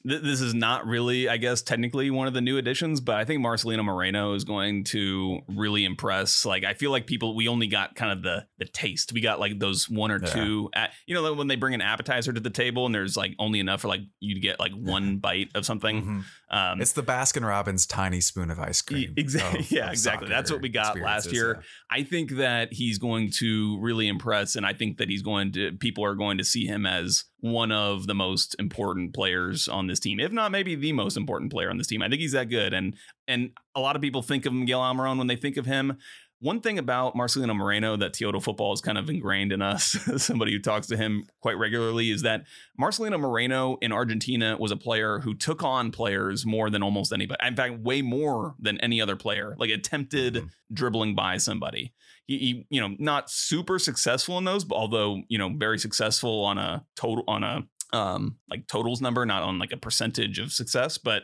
[0.06, 3.24] th- this is not really, I guess, technically one of the new additions, but I
[3.24, 6.44] think Marcelino Moreno is going to really impress.
[6.44, 9.12] Like, I feel like people, we only got kind of the the taste.
[9.12, 10.28] We got like those one or Yeah.
[10.30, 13.34] two, at, you know, when they bring an appetizer to the table and there's like
[13.38, 16.02] only enough for like you to get like one bite of something.
[16.02, 16.24] Mhm.
[16.50, 19.14] Um, It's the Baskin Robbins tiny spoon of ice cream.
[19.16, 19.60] exactly.
[19.60, 20.28] of- Yeah, of exactly.
[20.28, 21.56] That's what we got last year.
[21.58, 21.62] yeah.
[21.90, 25.72] I think that he's going to really impress, and I think that he's going to
[25.78, 30.00] people are going to see him as one of the most important players on this
[30.00, 32.02] team, if not maybe the most important player on this team.
[32.02, 32.96] I think he's that good, and
[33.26, 35.98] and a lot of people think of Miguel Almiron when they think of him.
[36.40, 39.86] One thing about Marcelino Moreno that Teodo football is kind of ingrained in us,
[40.22, 42.44] somebody who talks to him quite regularly, is that
[42.80, 47.44] Marcelino Moreno in Argentina was a player who took on players more than almost anybody.
[47.44, 49.56] In fact, way more than any other player.
[49.58, 50.50] Like attempted Mhm.
[50.72, 51.92] dribbling by somebody.
[52.28, 56.58] He, you know, not super successful in those, but although you know, very successful on
[56.58, 57.62] a total on a
[57.92, 61.22] um like totals number, not on like a percentage of success, but.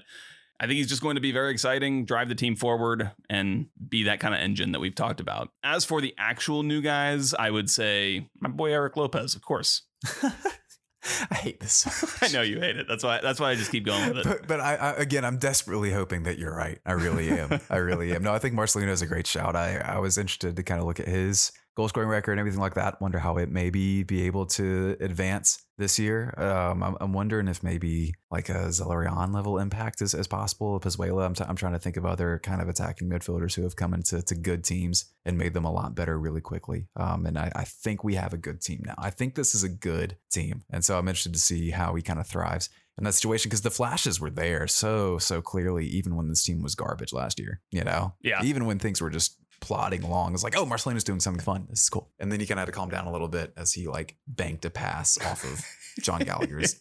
[0.61, 4.05] I think he's just going to be very exciting, drive the team forward, and be
[4.05, 5.51] that kind of engine that we've talked about.
[5.65, 9.83] As for the actual new guys, I would say my boy Erik Lopez, of course.
[11.31, 11.73] I hate this.
[11.73, 12.87] So I know you hate it.
[12.89, 13.21] That's why.
[13.23, 14.25] That's why I just keep going with it.
[14.25, 16.79] But, but I, I again, I'm desperately hoping that you're right.
[16.87, 17.61] I really am.
[17.71, 18.23] I really am.
[18.23, 19.57] No, I think Marcelino is a great shout.
[19.57, 22.61] I, I was interested to kind of look at his goal scoring record and everything
[22.61, 23.01] like that.
[23.01, 26.33] Wonder how it maybe be able to advance this year.
[26.39, 30.79] Um, I'm, I'm wondering if maybe like a Zelarayan level impact is, is possible.
[30.79, 33.75] Pozuelo, I'm, t- I'm trying to think of other kind of attacking midfielders who have
[33.75, 36.87] come into to good teams and made them a lot better really quickly.
[36.97, 38.95] Um, and I, I think we have a good team now.
[38.99, 40.63] I think this is a good team.
[40.71, 43.63] And so I'm interested to see how he kind of thrives in that situation because
[43.63, 47.61] the flashes were there so, so clearly, even when this team was garbage last year,
[47.73, 48.15] you know?
[48.23, 48.45] Yeah.
[48.45, 50.35] Even when things were just plodding along.
[50.35, 51.67] It's like, oh, Marcelino's doing something fun.
[51.71, 52.11] This is cool.
[52.19, 54.17] And then you kind of had to calm down a little bit as he like
[54.27, 55.65] banked a pass off of
[56.03, 56.79] Jon Gallagher's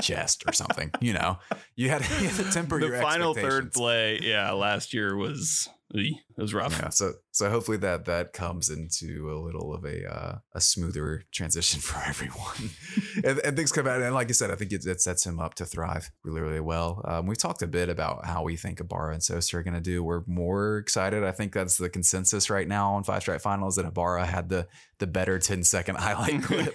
[0.00, 0.90] chest or something.
[1.00, 1.38] You know,
[1.76, 5.68] you had, you had to temper the your final third play, yeah, last year was
[5.94, 6.78] it was rough.
[6.78, 11.24] Yeah, so so hopefully that that comes into a little of a uh, a smoother
[11.32, 12.70] transition for everyone,
[13.24, 14.00] and, and things come out.
[14.00, 16.60] And like I said, I think it, it sets him up to thrive really really
[16.60, 17.02] well.
[17.04, 19.80] Um, we talked a bit about how we think Ibarra and Sosa are going to
[19.80, 20.04] do.
[20.04, 21.24] We're more excited.
[21.24, 24.68] I think that's the consensus right now on Five Stripe Finals that Ibarra had the
[24.98, 26.74] the better 10 second highlight clip.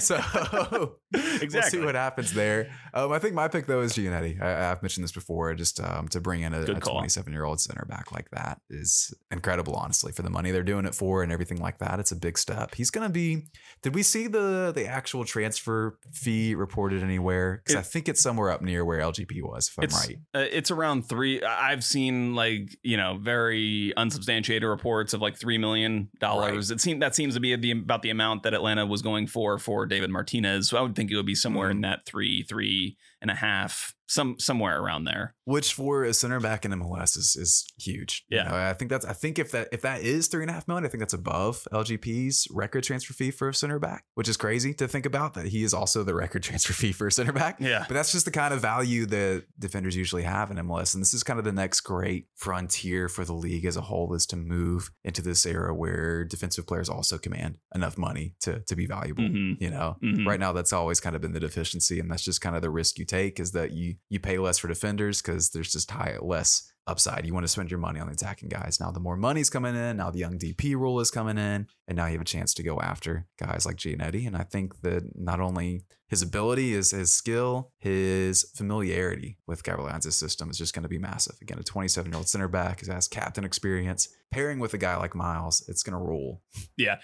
[0.00, 2.70] so we'll see what happens there.
[2.94, 4.40] Um, I think my pick though is Giannetti.
[4.40, 5.52] I, I've mentioned this before.
[5.54, 9.74] Just um, to bring in a 27 year old center back like that is incredible.
[9.74, 12.38] Honestly, for the money they're doing it for and everything like that, it's a big
[12.38, 12.74] step.
[12.74, 13.44] He's gonna be.
[13.82, 17.62] Did we see the the actual transfer fee reported anywhere?
[17.64, 20.16] Because I think it's somewhere up near where LGP was, if I'm right.
[20.34, 21.42] uh, it's around three.
[21.42, 26.70] I've seen like you know very unsubstantiated reports of like three million dollars.
[26.70, 29.58] It seems that seems to be the about the amount that Atlanta was going for
[29.58, 30.68] for David Martinez.
[30.70, 31.76] So I would think it would be somewhere Mm-hmm.
[31.76, 32.96] in that three, three
[33.28, 35.34] and a half, some somewhere around there.
[35.48, 38.24] which for a center back in MLS is is huge.
[38.28, 38.48] You Yeah.
[38.48, 40.66] know, I think that's I think if that if that is three and a half
[40.68, 44.36] million, I think that's above LGP's record transfer fee for a center back, which is
[44.36, 47.32] crazy to think about that he is also the record transfer fee for a center
[47.32, 47.56] back.
[47.60, 47.84] Yeah.
[47.88, 50.94] But that's just the kind of value that defenders usually have in MLS.
[50.94, 54.14] And this is kind of the next great frontier for the league as a whole
[54.14, 58.74] is to move into this era where defensive players also command enough money to to
[58.76, 59.24] be valuable.
[59.24, 59.60] Mhm.
[59.60, 60.26] You know, Mhm.
[60.26, 62.70] right now that's always kind of been the deficiency and that's just kind of the
[62.70, 66.16] risk you take is that you you pay less for defenders because there's just high
[66.20, 67.26] less upside.
[67.26, 68.78] You want to spend your money on the attacking guys.
[68.80, 71.96] Now the more money's coming in now the young dp rule is coming in and
[71.96, 75.16] now you have a chance to go after guys like Giannetti and i think that
[75.16, 80.84] not only his ability is his skill his familiarity with Gabriel system is just going
[80.84, 81.36] to be massive.
[81.42, 84.08] Again a 27 year old center back who has captain experience.
[84.30, 86.42] Pairing with a guy like miles it's going to rule.
[86.76, 86.96] Yeah,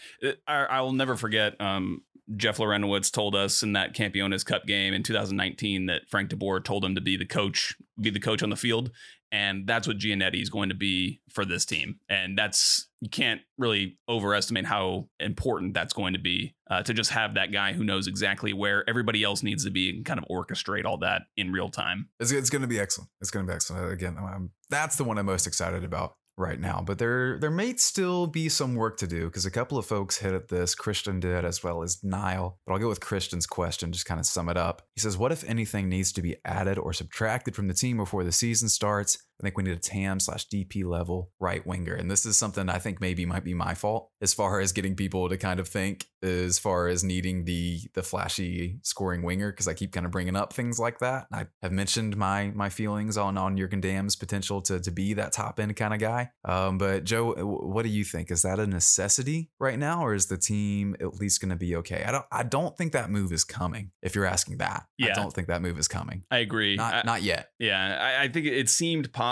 [0.46, 1.58] I, I will never forget.
[1.60, 2.02] Um,
[2.36, 6.60] Jeff Larentowicz told us in that Campeones Cup game in 2019 that Frank De Boer
[6.60, 8.90] told him to be the coach, be the coach on the field,
[9.32, 11.98] and that's what Giannetti is going to be for this team.
[12.08, 17.10] And that's you can't really overestimate how important that's going to be uh, to just
[17.10, 20.26] have that guy who knows exactly where everybody else needs to be and kind of
[20.30, 22.10] orchestrate all that in real time.
[22.20, 23.10] It's, it's going to be excellent.
[23.20, 23.90] It's going to be excellent.
[23.90, 24.36] Again, i
[24.70, 26.82] that's the one I'm most excited about right now.
[26.84, 30.18] But there there may still be some work to do because a couple of folks
[30.18, 30.74] hit at this.
[30.74, 32.58] Christian did as well as Niall.
[32.66, 34.82] But I'll go with Christian's question, just kind of sum it up.
[34.94, 38.24] He says, "What if anything needs to be added or subtracted from the team before
[38.24, 41.94] the season starts?" I think we need a TAM slash DP level right winger.
[41.94, 44.94] And this is something I think maybe might be my fault as far as getting
[44.94, 49.66] people to kind of think as far as needing the the flashy scoring winger because
[49.66, 51.26] I keep kind of bringing up things like that.
[51.32, 55.32] I have mentioned my my feelings on on Jurgen Damm's potential to to be that
[55.32, 56.30] top end kind of guy.
[56.44, 58.30] Um, but Joe, what do you think?
[58.30, 61.74] Is that a necessity right now, or is the team at least going to be
[61.76, 62.04] okay?
[62.06, 63.90] I don't I don't think that move is coming.
[64.02, 65.10] If you're asking that, yeah.
[65.10, 66.22] I don't think that move is coming.
[66.30, 66.76] I agree.
[66.76, 67.48] Not I- not yet.
[67.58, 69.31] Yeah, I, I think it seemed possible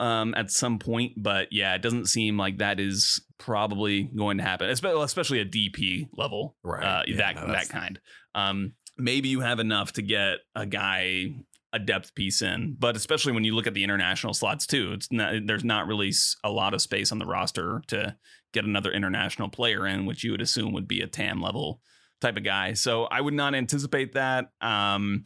[0.00, 4.44] um, at some point, but yeah, it doesn't seem like that is probably going to
[4.44, 6.84] happen, espe- especially a DP level, Right.
[6.84, 8.00] Uh, Yeah, that no, that kind.
[8.34, 11.34] Um, maybe you have enough to get a guy
[11.72, 15.10] a depth piece in, but especially when you look at the international slots too, it's
[15.10, 16.12] not there's not really
[16.44, 18.16] a lot of space on the roster to
[18.52, 21.80] get another international player in, which you would assume would be a TAM level
[22.20, 22.72] type of guy.
[22.74, 24.46] So I would not anticipate that.
[24.60, 25.24] Um,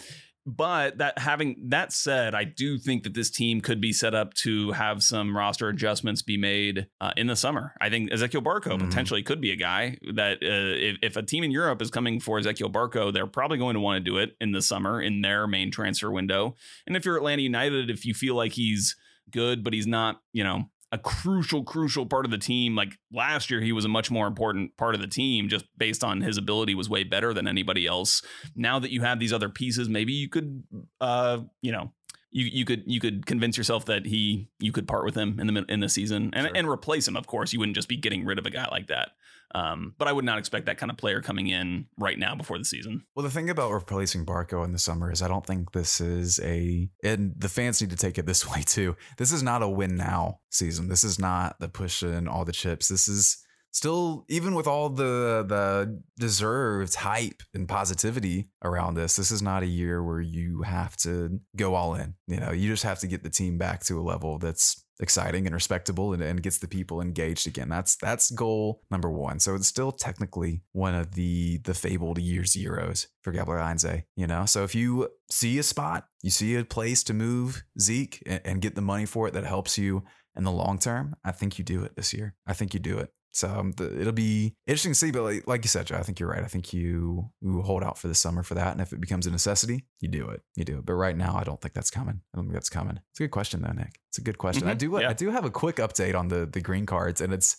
[0.57, 4.33] but that having that said, I do think that this team could be set up
[4.35, 7.75] to have some roster adjustments be made uh, in the summer.
[7.83, 8.89] I think Ezequiel Barco Mhm.
[8.89, 12.19] potentially could be a guy that uh, if, if a team in Europe is coming
[12.19, 15.21] for Ezequiel Barco, they're probably going to want to do it in the summer in
[15.21, 16.57] their main transfer window.
[16.87, 18.97] And if you're Atlanta United, if you feel like he's
[19.31, 22.74] good, but he's not, you know, a crucial, crucial part of the team.
[22.74, 26.03] Like last year, he was a much more important part of the team just based
[26.03, 28.22] on his ability was way better than anybody else.
[28.57, 30.62] Now that you have these other pieces, maybe you could,
[31.01, 31.92] uh, you know,
[32.31, 35.46] you you could you could convince yourself that he you could part with him in
[35.53, 36.57] the in the season and Sure.
[36.57, 37.16] and replace him.
[37.16, 39.13] Of course, you wouldn't just be getting rid of a guy like that.
[39.55, 42.59] Um, but I would not expect that kind of player coming in right now before
[42.59, 43.05] the season.
[43.15, 46.38] Well, the thing about replacing Barco in the summer is I don't think this is
[46.40, 48.96] a, and the fans need to take it this way too.
[49.17, 50.88] This is not a win now season.
[50.88, 52.88] This is not the push in all the chips.
[52.88, 53.38] This is
[53.73, 59.63] still, even with all the the deserved hype and positivity around this, this is not
[59.63, 62.15] a year where you have to go all in.
[62.27, 65.46] You know, you just have to get the team back to a level that's exciting
[65.46, 67.69] and respectable and, and gets the people engaged again.
[67.69, 69.38] That's that's goal number one.
[69.40, 74.27] So it's still technically one of the the fabled year zeros for Gabriel Heinze, you
[74.27, 74.46] know?
[74.46, 78.61] So if you see a spot, you see a place to move Zeke and, and
[78.61, 80.03] get the money for it that helps you
[80.37, 82.35] in the long term, I think you do it this year.
[82.46, 83.11] I think you do it.
[83.31, 85.10] So um, the, it'll be interesting to see.
[85.10, 86.42] But like, like you said, Joe, I think you're right.
[86.42, 89.26] I think you you hold out for the summer for that, and if it becomes
[89.26, 90.42] a necessity, you do it.
[90.56, 90.87] You do it.
[90.87, 92.20] But right now, I don't think that's coming.
[92.33, 92.98] I don't think that's coming.
[93.10, 94.00] It's a good question though, Nick.
[94.08, 94.66] It's a good question.
[94.68, 94.79] I Mhm.
[94.79, 94.98] do.
[95.00, 95.10] Yeah.
[95.10, 97.56] I do have a quick update on the the green cards, and it's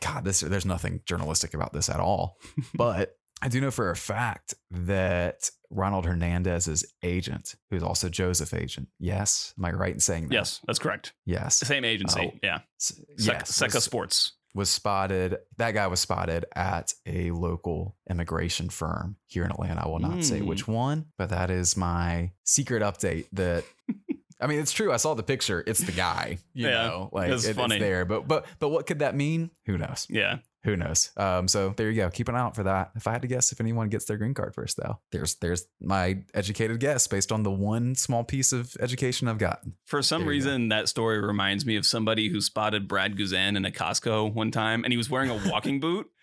[0.00, 0.24] God.
[0.24, 2.38] This there's nothing journalistic about this at all,
[2.74, 3.14] but.
[3.40, 9.54] I do know for a fact that Ronald Hernandez's agent, who's also Josef agent, yes,
[9.56, 10.34] am I right in saying that?
[10.34, 11.12] Yes, that's correct.
[11.24, 12.32] yes, Same agency.
[12.34, 12.62] Oh, yeah.
[12.80, 14.32] S- Sec- yes, Seca Sports.
[14.54, 15.36] Was spotted.
[15.58, 19.82] That guy was spotted at a local immigration firm here in Atlanta.
[19.84, 20.46] I will not say Mm.
[20.46, 23.26] which one, but that is my secret update.
[23.32, 23.64] That
[24.40, 24.92] I mean, it's true.
[24.92, 25.64] I saw the picture.
[25.66, 26.38] It's the guy.
[26.54, 27.76] You Yeah, know, like it's it- funny.
[27.76, 28.04] it's there.
[28.04, 29.50] But but but what could that mean?
[29.66, 30.06] Who knows?
[30.08, 30.38] Yeah.
[30.64, 31.10] Who knows?
[31.16, 32.10] Um, so there you go.
[32.10, 32.90] Keep an eye out for that.
[32.96, 35.66] If I had to guess, if anyone gets their green card first, though, there's there's
[35.80, 39.74] my educated guess based on the one small piece of education I've gotten.
[39.86, 43.64] For some There reason, that story reminds me of somebody who spotted Brad Guzan in
[43.64, 46.06] a Costco one time, and he was wearing a walking boot.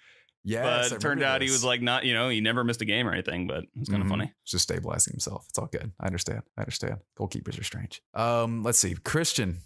[0.47, 2.85] Yes, but it turned out he was like not, you know, he never missed a
[2.85, 3.47] game or anything.
[3.47, 4.11] But it's kind of Mhm.
[4.11, 4.33] funny.
[4.45, 5.47] just stabilizing himself.
[5.49, 5.91] It's all good.
[5.99, 6.43] I understand.
[6.55, 6.97] I understand.
[7.17, 8.03] Goalkeepers are strange.
[8.13, 8.93] Um, let's see.
[8.93, 9.61] Christian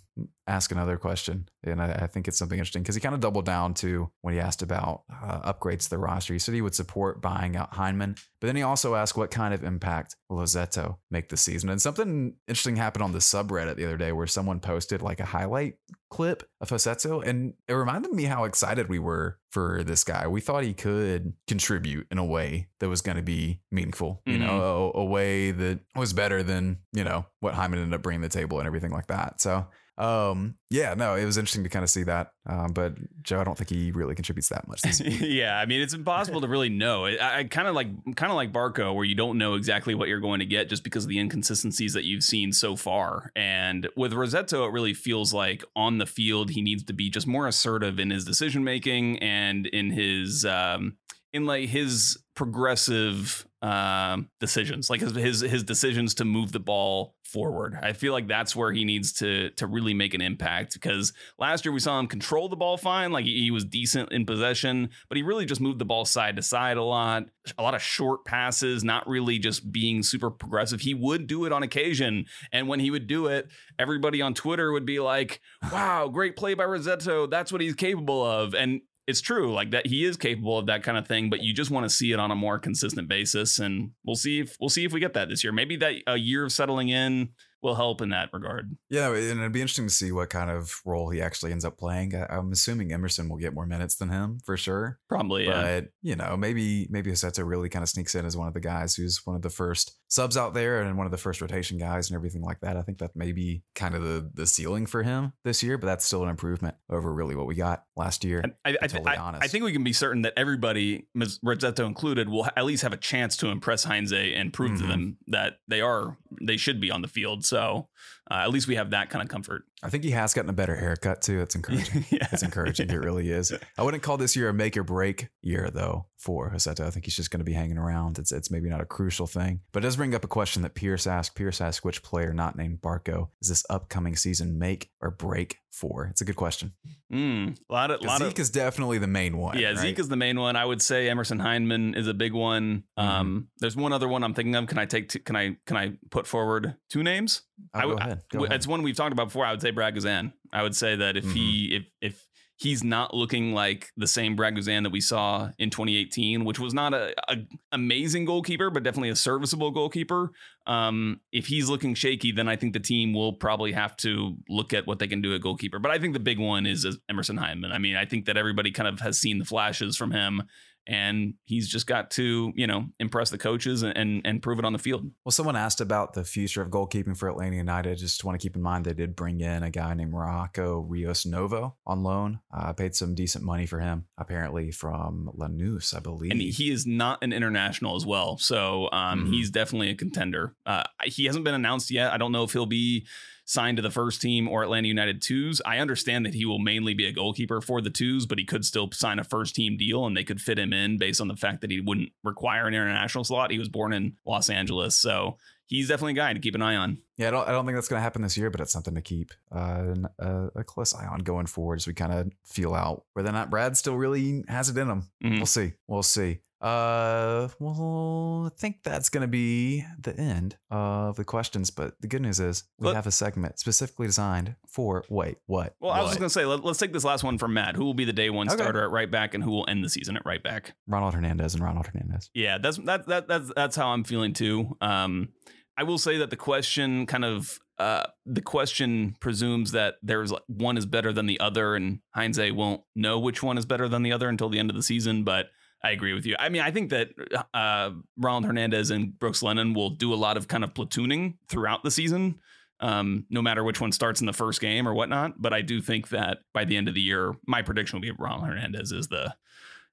[0.47, 3.45] asked another question, and I, I think it's something interesting because he kind of doubled
[3.45, 6.34] down to when he asked about uh, upgrades to the roster.
[6.34, 9.53] He said he would support buying out Hyman, but then he also asked what kind
[9.53, 11.70] of impact will Rossetto make this season.
[11.70, 15.26] And something interesting happened on the subreddit the other day where someone posted like a
[15.26, 15.76] highlight
[16.09, 20.26] clip of Rossetto, and it reminded me how excited we were for this guy.
[20.28, 24.38] We thought he could contribute in a way that was going to be meaningful, you
[24.38, 24.47] Mhm.
[24.47, 28.24] know, a, a way that was better than you know what Hyman ended up bringing
[28.24, 29.39] to the table and everything like that.
[29.41, 29.67] So.
[29.99, 30.55] Um.
[30.69, 30.93] Yeah.
[30.93, 31.15] No.
[31.15, 32.31] It was interesting to kind of see that.
[32.47, 32.73] Um.
[32.73, 34.81] But Joe, I don't think he really contributes that much.
[35.19, 37.05] Yeah, I mean, it's impossible to really know.
[37.05, 40.07] I, I kind of like, kind of like Barco, where you don't know exactly what
[40.07, 43.31] you're going to get just because of the inconsistencies that you've seen so far.
[43.35, 47.27] And with Rossetto, it really feels like on the field he needs to be just
[47.27, 50.97] more assertive in his decision making and in his, um,
[51.34, 57.13] in like his progressive um decisions like his, his his decisions to move the ball
[57.30, 57.77] forward.
[57.82, 61.65] I feel like that's where he needs to to really make an impact because last
[61.65, 64.89] year we saw him control the ball fine like he, he was decent in possession
[65.07, 67.25] but he really just moved the ball side to side a lot
[67.57, 70.82] a lot of short passes not really just being super progressive.
[70.82, 74.71] He would do it on occasion and when he would do it everybody on twitter
[74.71, 77.30] would be like wow great play by Rossetto.
[77.30, 78.55] That's what he's capable of.
[78.55, 81.53] And it's true like that he is capable of that kind of thing but you
[81.53, 84.70] just want to see it on a more consistent basis and we'll see if we'll
[84.70, 87.30] see if we get that this year maybe that a year of settling in
[87.62, 90.74] will help in that regard Yeah, and it'd be interesting to see what kind of
[90.86, 92.16] role he actually ends up playing.
[92.16, 94.99] I, I'm assuming Emerson will get more minutes than him for sure.
[95.10, 98.47] probably yeah But you know, maybe maybe Rossetto really kind of sneaks in as one
[98.47, 101.18] of the guys who's one of the first subs out there and one of the
[101.18, 102.76] first rotation guys and everything like that.
[102.76, 105.88] I think that may be kind of the the ceiling for him this year, but
[105.88, 108.43] that's still an improvement over really what we got last year.
[108.66, 109.43] I, I, totally I- honest.
[109.43, 111.39] I think we can be certain that everybody, Ms.
[111.45, 114.88] Rossetto included, will at least have a chance to impress Heinze and prove to Mhm.
[114.89, 117.45] them that they are they should be on the field.
[117.45, 117.88] So
[118.32, 119.63] uh, at least we have that kind of comfort.
[119.82, 121.39] I think he has gotten a better haircut too.
[121.39, 122.05] That's encouraging.
[122.11, 122.27] yeah.
[122.32, 122.89] It's encouraging.
[122.89, 123.51] It really is.
[123.77, 126.86] I wouldn't call this year a make or break year though for Rossetto.
[126.86, 128.19] I think he's just going to be hanging around.
[128.19, 130.75] It's it's maybe not a crucial thing, but it does bring up a question that
[130.75, 131.36] Pierce asked.
[131.36, 136.07] Pierce asked which player not named Barco is this upcoming season make or break for?
[136.07, 136.73] It's a good question.
[137.11, 139.57] Mm, a lot of, lot Zeke of is definitely the main one.
[139.57, 139.69] yeah.
[139.69, 139.77] right?
[139.77, 140.55] Zeke is the main one.
[140.55, 142.84] I would say Emerson Hyman is a big one.
[142.97, 143.09] Mm-hmm.
[143.09, 144.67] Um, there's one other one I'm thinking of.
[144.67, 145.09] Can I take?
[145.09, 147.43] T- can I can I put forward two names?
[147.74, 148.22] Oh, I go ahead.
[148.32, 148.55] Go ahead.
[148.55, 149.45] It's one we've talked about before.
[149.45, 150.34] I would say Brad Guzan.
[150.51, 152.26] I would say that if he if if
[152.60, 156.74] he's not looking like the same Brad Guzan that we saw in 2018, which was
[156.74, 157.38] not a, a
[157.72, 160.32] amazing goalkeeper, but definitely a serviceable goalkeeper.
[160.68, 164.74] Um, if he's looking shaky, then I think the team will probably have to look
[164.74, 165.80] at what they can do at goalkeeper.
[165.80, 167.72] But I think the big one is Emerson Hyman.
[167.72, 170.43] I mean, I think that everybody kind of has seen the flashes from him.
[170.89, 174.65] And he's just got to, you know, impress the coaches and, and, and prove it
[174.65, 175.09] on the field.
[175.23, 177.97] Well, someone asked about the future of goalkeeping for Atlanta United.
[177.99, 181.27] Just want to keep in mind they did bring in a guy named Rocco Rios
[181.27, 182.39] Novo on loan.
[182.51, 186.31] Uh, paid some decent money for him, apparently from Lanús, I believe.
[186.31, 188.37] and he is not an international as well.
[188.39, 189.29] So um, Mhm.
[189.33, 190.55] he's definitely a contender.
[190.65, 192.11] Uh, he hasn't been announced yet.
[192.11, 193.05] I don't know if he'll be
[193.49, 195.59] signed to the first team or Atlanta United twos.
[195.65, 198.63] I understand that he will mainly be a goalkeeper for the twos, but he could
[198.63, 201.35] still sign a first team deal and they could fit him in based on the
[201.35, 203.49] fact that he wouldn't require an international slot.
[203.49, 206.75] He was born in Los Angeles, so he's definitely a guy to keep an eye
[206.75, 206.99] on.
[207.17, 208.93] Yeah, I don't, I don't think that's going to happen this year, but it's something
[208.93, 212.75] to keep uh, a, a close eye on going forward as we kind of feel
[212.75, 215.09] out whether or not Brad still really has it in him.
[215.23, 215.37] Mhm.
[215.37, 215.73] We'll see.
[215.87, 216.41] We'll see.
[216.62, 221.72] Uh, well, I think that's going to be the end of the questions.
[221.72, 225.76] But the good news is we Let- have a segment specifically designed for wait, what?
[225.80, 226.10] Well, I was what?
[226.10, 227.76] just gonna say, let, us take this last one from Matt.
[227.76, 228.57] Who will be the day one Okay.
[228.57, 230.74] starter at right back, and who will end the season at right back?
[230.88, 232.30] Ronald Hernandez and Ronald Hernandez.
[232.34, 234.78] Yeah, that's that, that that's that's how I'm feeling too.
[234.82, 235.30] Um,
[235.78, 240.43] I will say that the question kind of uh, the question presumes that there's like
[240.47, 244.03] one is better than the other, and Heinze won't know which one is better than
[244.03, 245.24] the other until the end of the season.
[245.24, 245.47] But
[245.82, 246.36] I agree with you.
[246.38, 247.09] I mean, I think that
[247.53, 251.84] uh, Ronald Hernandez and Brooks Lennon will do a lot of kind of platooning throughout
[251.84, 252.39] the season.
[252.82, 255.82] Um, no matter which one starts in the first game or whatnot, but I do
[255.82, 259.09] think that by the end of the year, my prediction will be Ronald Hernandez is
[259.09, 259.36] the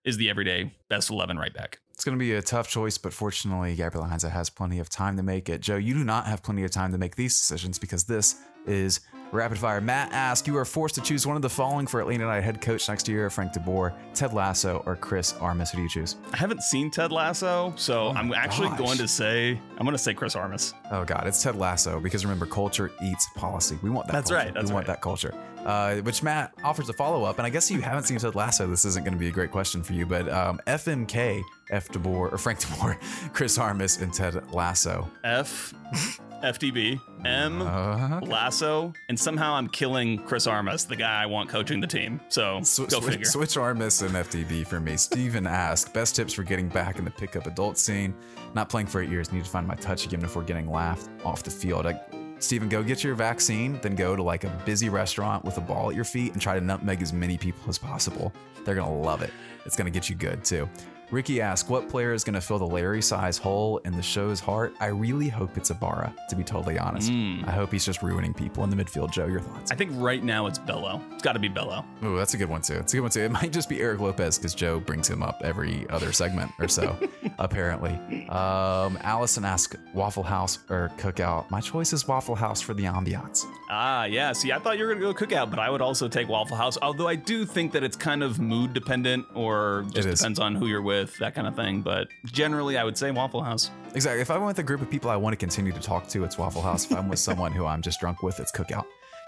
[0.04, 1.80] is the everyday best eleven right back.
[1.90, 5.16] It's going to be a tough choice, but fortunately, Gabriel Heinze has plenty of time
[5.16, 5.62] to make it.
[5.62, 8.36] Joe, you do not have plenty of time to make these decisions because this
[8.66, 9.00] is
[9.32, 9.80] rapid fire.
[9.80, 12.60] Matt asks, you are forced to choose one of the following for Atlanta United head
[12.60, 15.70] coach next year: Frank DeBoer, Ted Lasso, or Chris Armas.
[15.70, 16.16] Who do you choose?
[16.32, 18.78] I haven't seen Ted Lasso, so Oh I'm actually gosh.
[18.78, 20.74] going to say I'm going to say Chris Armas.
[20.90, 23.78] Oh God, it's Ted Lasso because remember, culture eats policy.
[23.82, 24.12] We want that.
[24.12, 24.44] That's culture.
[24.46, 24.94] right, that's we want right.
[24.94, 25.34] that culture.
[25.66, 28.68] Uh, which Matt offers a follow up, and I guess you haven't seen Ted Lasso.
[28.68, 32.32] This isn't going to be a great question for you, but um, FMK, F DeBoer
[32.32, 35.10] or Frank DeBoer, Chris Armas, and Ted Lasso.
[35.24, 35.74] F,
[36.42, 41.80] FTB, M, Uh, Lasso, and somehow I'm killing Chris Armas, the guy I want coaching
[41.80, 42.20] the team.
[42.28, 43.24] So Sw- go switch, figure.
[43.26, 44.96] switch Armas and FTB for me.
[44.96, 48.14] Steven asked, best tips for getting back in the pickup adult scene.
[48.54, 51.42] Not playing for eight years, need to find my touch again before getting laughed off
[51.42, 51.86] the field.
[51.86, 52.00] I,
[52.38, 55.88] Steven, go get your vaccine, then go to like a busy restaurant with a ball
[55.90, 58.32] at your feet and try to nutmeg as many people as possible.
[58.64, 59.30] They're gonna love it.
[59.64, 60.68] It's gonna get you good too.
[61.10, 64.74] Ricky asked, what player is gonna fill the Larry size hole in the show's heart?
[64.80, 67.12] I really hope it's Ibarra, to be totally honest.
[67.12, 67.46] Mm.
[67.46, 69.12] I hope he's just ruining people in the midfield.
[69.12, 69.70] Joe, your thoughts?
[69.70, 71.00] I think right now it's Bello.
[71.12, 71.84] It's got to be Bello.
[72.02, 72.74] Oh, that's a good one too.
[72.74, 73.20] It's a good one too.
[73.20, 76.66] It might just be Erik Lopez because Joe brings him up every other segment or
[76.66, 76.96] so,
[77.38, 77.92] apparently.
[78.28, 81.48] Um, Allison asked Waffle House or Cookout.
[81.50, 83.44] My choice is Waffle House for the ambiance.
[83.68, 84.32] Ah, yeah.
[84.32, 86.56] See, I thought you were going to go cookout, but I would also take Waffle
[86.56, 86.78] House.
[86.80, 90.20] Although I do think that it's kind of mood dependent or just It is.
[90.20, 91.82] depends on who you're with, that kind of thing.
[91.82, 93.70] But generally, I would say Waffle House.
[93.94, 94.20] Exactly.
[94.20, 96.38] If I'm with a group of people I want to continue to talk to, it's
[96.38, 96.84] Waffle House.
[96.90, 98.84] If I'm with someone who I'm just drunk with, it's Cookout.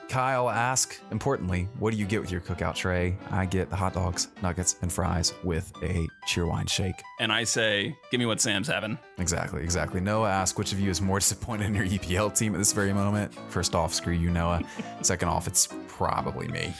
[0.09, 3.17] Kyle asked, importantly, what do you get with your cookout tray?
[3.31, 7.03] I get the hot dogs, nuggets, and fries with a cheerwine shake.
[7.21, 8.99] And I say, give me what Sam's having.
[9.19, 10.01] Exactly, exactly.
[10.01, 12.93] Noah asked, which of you is more disappointed in your EPL team at this very
[12.93, 13.35] moment?
[13.51, 14.63] First off, screw you, Noah.
[15.03, 16.73] Second off, it's probably me.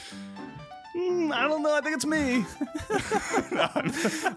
[1.29, 1.73] Mm, I don't know.
[1.75, 2.45] I think it's me.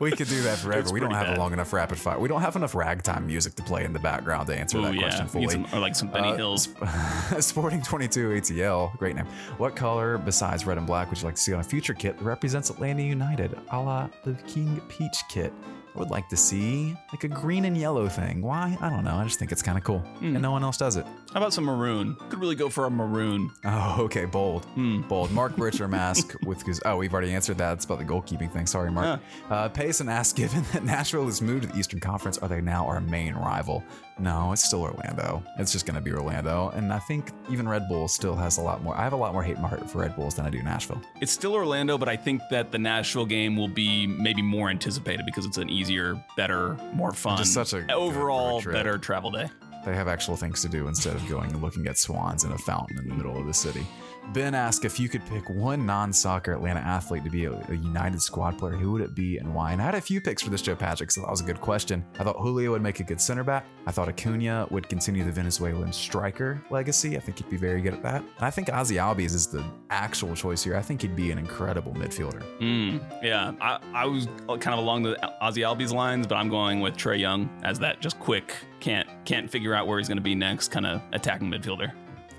[0.01, 0.81] We could do that forever.
[0.81, 1.37] It's we don't have bad.
[1.37, 2.19] a long enough rapid fire.
[2.19, 4.95] We don't have enough ragtime music to play in the background to answer Ooh, that
[4.95, 5.01] yeah.
[5.03, 5.49] question fully.
[5.49, 6.69] some- or like some Benny Uh, Hills.
[7.41, 9.27] Sporting 22 ATL, great name.
[9.59, 12.19] What color besides red and black would you like to see on a future kit
[12.19, 15.53] that represents Atlanta United, a la the King Peach kit?
[15.95, 18.41] I would like to see like a green and yellow thing.
[18.41, 18.77] Why?
[18.81, 19.17] I don't know.
[19.17, 20.35] I just think it's kind of cool, Hmm.
[20.35, 21.05] and no one else does it.
[21.33, 22.17] How about some maroon?
[22.31, 23.51] Could really go for a maroon.
[23.65, 25.03] Oh, okay, bold, Hmm.
[25.03, 25.31] bold.
[25.33, 26.81] Mark Bircher mask with his.
[26.87, 27.75] Oh, we've already answered that.
[27.75, 28.67] It's about the goalkeeping thing.
[28.67, 29.21] Sorry, Mark.
[29.51, 32.87] Uh, Payson asked, given that Nashville has moved to the Eastern Conference, are they now
[32.87, 33.85] our main rival?
[34.19, 35.43] No, it's still Orlando.
[35.59, 38.61] It's just going to be Orlando, and I think even Red Bull still has a
[38.61, 38.97] lot more.
[38.97, 40.63] I have a lot more hate in my heart for Red Bulls than I do
[40.63, 41.01] Nashville.
[41.21, 45.27] It's still Orlando, but I think that the Nashville game will be maybe more anticipated
[45.27, 49.49] because it's an easier, better, more fun, Just such a overall better travel day.
[49.85, 52.59] They have actual things to do instead of going and looking at swans in a
[52.59, 53.85] fountain in the middle of the city.
[54.33, 58.23] Ben asked if you could pick one non-soccer Atlanta athlete to be a, a United
[58.23, 59.73] squad player, who would it be and why?
[59.73, 61.61] And I had a few picks for this, Joe Patrick, so that was a good
[61.61, 62.05] question.
[62.19, 63.67] I thought Julio would make a good center back.
[63.87, 67.17] I thought Acuna would continue the Venezuelan striker legacy.
[67.17, 68.23] I think he'd be very good at that.
[68.23, 70.77] And I think Ozzy Albies is the actual choice here.
[70.77, 72.43] I think he'd be an incredible midfielder.
[72.61, 76.81] Mm, yeah, I, I was kind of along the Ozzy Albies lines, but I'm going
[76.81, 80.23] with Trae Young as that just quick, can't can't figure out where he's going to
[80.23, 81.93] be next, kind of attacking midfielder.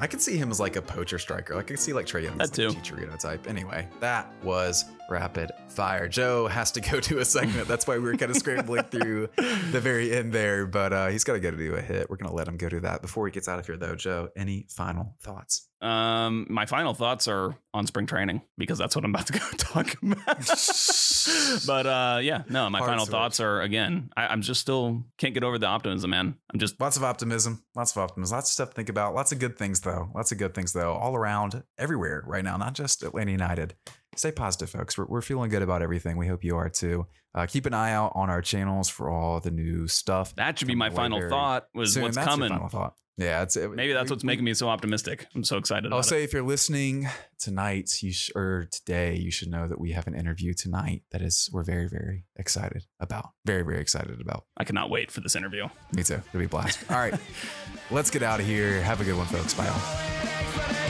[0.03, 1.55] I could see him as like a poacher striker.
[1.55, 2.77] Like I could see like Trae Young as That like too.
[2.77, 3.47] Chicharito type.
[3.47, 4.83] Anyway, that was
[5.13, 6.07] rapid fire.
[6.07, 7.67] Joe has to go to a segment.
[7.67, 9.29] That's why we were kind of scrambling through
[9.71, 12.09] the very end there, but uh, he's got to go to do a hit.
[12.09, 13.01] We're going to let him go do that.
[13.01, 15.67] Before he gets out of here, though, Joe, any final thoughts?
[15.81, 19.39] Um, my final thoughts are on spring training because that's what I'm about to go
[19.57, 20.25] talk about.
[21.67, 23.11] but uh, yeah, no, my Hard final switch.
[23.11, 26.35] thoughts are again, I, I'm just still can't get over the optimism, man.
[26.53, 27.63] I'm just Lots of optimism.
[27.75, 28.35] Lots of optimism.
[28.35, 29.13] Lots of stuff to think about.
[29.13, 30.09] Lots of good things, though.
[30.15, 33.75] Lots of good things, though, all around, everywhere right now, not just Atlanta United.
[34.15, 34.97] Stay positive, folks.
[34.97, 36.17] We're, we're feeling good about everything.
[36.17, 37.07] We hope you are too.
[37.35, 40.35] Uh, keep an eye out on our channels for all the new stuff.
[40.35, 42.03] that should be my final thought was soon.
[42.03, 42.49] what's That's coming.
[42.49, 42.93] final thought.
[43.17, 45.27] Yeah, it's, it, Maybe that's we- what's making me so optimistic.
[45.35, 45.93] I'm so excited.
[45.93, 47.07] I'll say if you're listening
[47.39, 51.21] tonight, you sh- or today, you should know that we have an interview tonight that
[51.21, 53.29] is we're very very excited about.
[53.45, 54.45] Very very excited about.
[54.57, 55.67] I cannot wait for this interview.
[55.95, 56.15] Me too.
[56.29, 56.79] It'll be a blast.
[56.89, 57.13] All right,
[57.91, 58.81] let's get out of here.
[58.81, 59.53] Have a good one, folks.
[59.53, 59.67] Bye.
[59.67, 60.82] all.